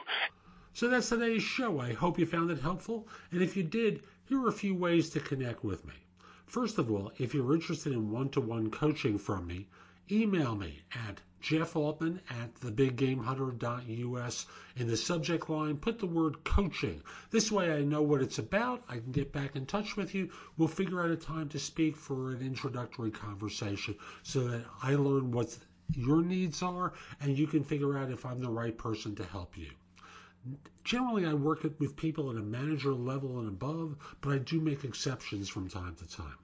So 0.73 0.87
that's 0.87 1.09
today's 1.09 1.43
show. 1.43 1.79
I 1.79 1.93
hope 1.93 2.17
you 2.17 2.25
found 2.25 2.49
it 2.49 2.59
helpful. 2.59 3.07
And 3.31 3.43
if 3.43 3.55
you 3.55 3.63
did, 3.63 4.01
here 4.25 4.41
are 4.41 4.47
a 4.47 4.53
few 4.53 4.73
ways 4.73 5.11
to 5.11 5.19
connect 5.19 5.63
with 5.63 5.85
me. 5.85 5.93
First 6.47 6.79
of 6.79 6.91
all, 6.91 7.11
if 7.17 7.33
you're 7.33 7.53
interested 7.53 7.93
in 7.93 8.11
one 8.11 8.29
to 8.29 8.41
one 8.41 8.71
coaching 8.71 9.17
from 9.17 9.45
me, 9.45 9.67
email 10.11 10.55
me 10.55 10.81
at 11.07 11.21
Jeff 11.41 11.75
Altman 11.75 12.21
at 12.29 12.55
thebiggamehunter.us. 12.55 14.45
In 14.77 14.87
the 14.87 14.95
subject 14.95 15.49
line, 15.49 15.77
put 15.77 15.99
the 15.99 16.05
word 16.05 16.43
coaching. 16.45 17.03
This 17.31 17.51
way 17.51 17.73
I 17.73 17.81
know 17.81 18.01
what 18.01 18.21
it's 18.21 18.39
about. 18.39 18.83
I 18.87 18.99
can 18.99 19.11
get 19.11 19.33
back 19.33 19.55
in 19.55 19.65
touch 19.65 19.97
with 19.97 20.15
you. 20.15 20.29
We'll 20.57 20.69
figure 20.69 21.03
out 21.03 21.09
a 21.09 21.17
time 21.17 21.49
to 21.49 21.59
speak 21.59 21.97
for 21.97 22.31
an 22.31 22.41
introductory 22.41 23.11
conversation 23.11 23.95
so 24.23 24.47
that 24.47 24.65
I 24.81 24.95
learn 24.95 25.31
what 25.31 25.57
your 25.93 26.21
needs 26.21 26.63
are 26.63 26.93
and 27.19 27.37
you 27.37 27.45
can 27.45 27.63
figure 27.63 27.97
out 27.97 28.09
if 28.09 28.25
I'm 28.25 28.39
the 28.39 28.49
right 28.49 28.77
person 28.77 29.13
to 29.15 29.25
help 29.25 29.57
you. 29.57 29.69
Generally, 30.83 31.25
I 31.25 31.33
work 31.33 31.63
with 31.79 31.95
people 31.95 32.29
at 32.29 32.37
a 32.37 32.41
manager 32.41 32.93
level 32.93 33.39
and 33.39 33.47
above, 33.47 33.97
but 34.21 34.33
I 34.33 34.37
do 34.37 34.59
make 34.59 34.83
exceptions 34.83 35.49
from 35.49 35.69
time 35.69 35.95
to 35.95 36.07
time. 36.07 36.37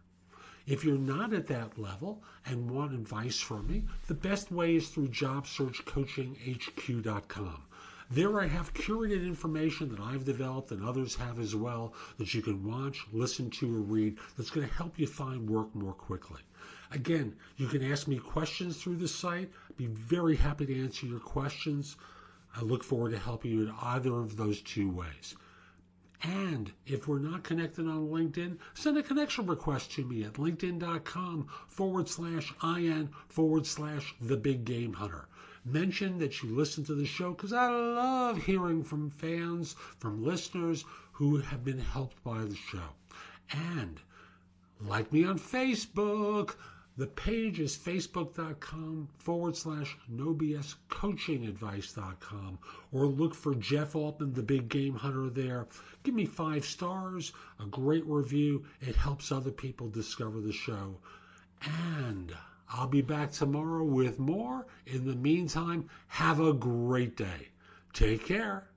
If 0.70 0.86
you're 0.86 0.98
not 1.00 1.34
at 1.34 1.48
that 1.48 1.80
level 1.80 2.22
and 2.46 2.70
want 2.70 2.94
advice 2.94 3.40
from 3.40 3.66
me, 3.66 3.86
the 4.06 4.14
best 4.14 4.52
way 4.52 4.76
is 4.76 4.90
through 4.90 5.08
JobSearchCoachingHQ.com. 5.08 7.64
There 8.12 8.40
I 8.40 8.46
have 8.46 8.76
curated 8.76 9.26
information 9.26 9.90
that 9.90 10.00
I've 10.00 10.26
developed 10.26 10.70
and 10.70 10.86
others 10.86 11.16
have 11.16 11.40
as 11.40 11.56
well 11.56 11.96
that 12.20 12.36
you 12.36 12.44
can 12.44 12.64
watch, 12.64 13.04
listen 13.12 13.50
to, 13.50 13.78
or 13.78 13.82
read 13.82 14.20
that's 14.38 14.52
going 14.52 14.68
to 14.68 14.74
help 14.76 15.00
you 15.00 15.08
find 15.08 15.50
work 15.50 15.74
more 15.74 15.94
quickly. 15.94 16.42
Again, 16.92 17.36
you 17.58 17.66
can 17.66 17.92
ask 17.92 18.08
me 18.08 18.20
questions 18.20 18.78
through 18.78 18.98
the 18.98 19.08
site. 19.08 19.50
I'd 19.72 19.78
be 19.78 19.88
very 19.88 20.36
happy 20.36 20.68
to 20.68 20.84
answer 20.84 21.08
your 21.08 21.20
questions. 21.20 21.96
I 22.56 22.62
look 22.62 22.84
forward 22.84 23.14
to 23.14 23.18
helping 23.18 23.50
you 23.50 23.64
in 23.64 23.74
either 23.82 24.14
of 24.14 24.38
those 24.38 24.62
two 24.62 24.92
ways. 24.92 25.34
And 26.22 26.74
if 26.86 27.08
we're 27.08 27.20
not 27.20 27.44
connected 27.44 27.88
on 27.88 28.10
LinkedIn, 28.10 28.58
send 28.74 28.98
a 28.98 29.04
connection 29.04 29.46
request 29.46 29.92
to 29.94 30.04
me 30.04 30.24
at 30.24 30.34
linkedin.com 30.34 31.48
forward 31.68 32.10
slash 32.10 32.54
IN 32.62 33.10
forward 33.30 33.66
slash 33.66 34.14
the 34.20 34.36
big 34.36 34.66
game 34.66 34.94
hunter. 34.94 35.28
Mention 35.64 36.18
that 36.20 36.44
you 36.44 36.56
listen 36.56 36.84
to 36.86 36.94
the 36.94 37.06
show 37.06 37.32
because 37.32 37.54
I 37.54 37.70
love 37.70 38.44
hearing 38.44 38.84
from 38.84 39.12
fans, 39.12 39.76
from 39.98 40.24
listeners 40.24 40.84
who 41.14 41.38
have 41.38 41.64
been 41.64 41.80
helped 41.80 42.22
by 42.24 42.44
the 42.44 42.56
show. 42.56 42.96
And 43.52 44.02
like 44.82 45.12
me 45.14 45.26
on 45.26 45.40
Facebook. 45.40 46.56
The 47.00 47.08
page 47.08 47.62
is 47.62 47.78
facebook.com 47.78 49.08
forward 49.20 49.56
slash 49.56 49.98
no 50.10 50.34
BS 50.34 50.76
coachingadvice.com 50.90 52.60
or 52.92 53.06
look 53.06 53.34
for 53.34 53.56
Jeff 53.56 53.96
Altman, 53.96 54.34
the 54.34 54.44
big 54.44 54.68
game 54.68 54.96
hunter 54.96 55.30
there. 55.30 55.68
Give 56.04 56.14
me 56.14 56.26
five 56.26 56.66
stars, 56.66 57.32
a 57.58 57.68
great 57.68 58.06
review. 58.06 58.66
It 58.82 58.98
helps 58.98 59.32
other 59.32 59.50
people 59.50 59.88
discover 59.88 60.42
the 60.42 60.52
show. 60.52 60.98
And 61.62 62.36
I'll 62.68 62.88
be 62.88 63.02
back 63.02 63.32
tomorrow 63.32 63.86
with 63.86 64.20
more. 64.20 64.68
In 64.86 65.06
the 65.06 65.16
meantime, 65.16 65.90
have 66.08 66.42
a 66.42 66.52
great 66.52 67.16
day. 67.16 67.48
Take 67.94 68.26
care. 68.26 68.69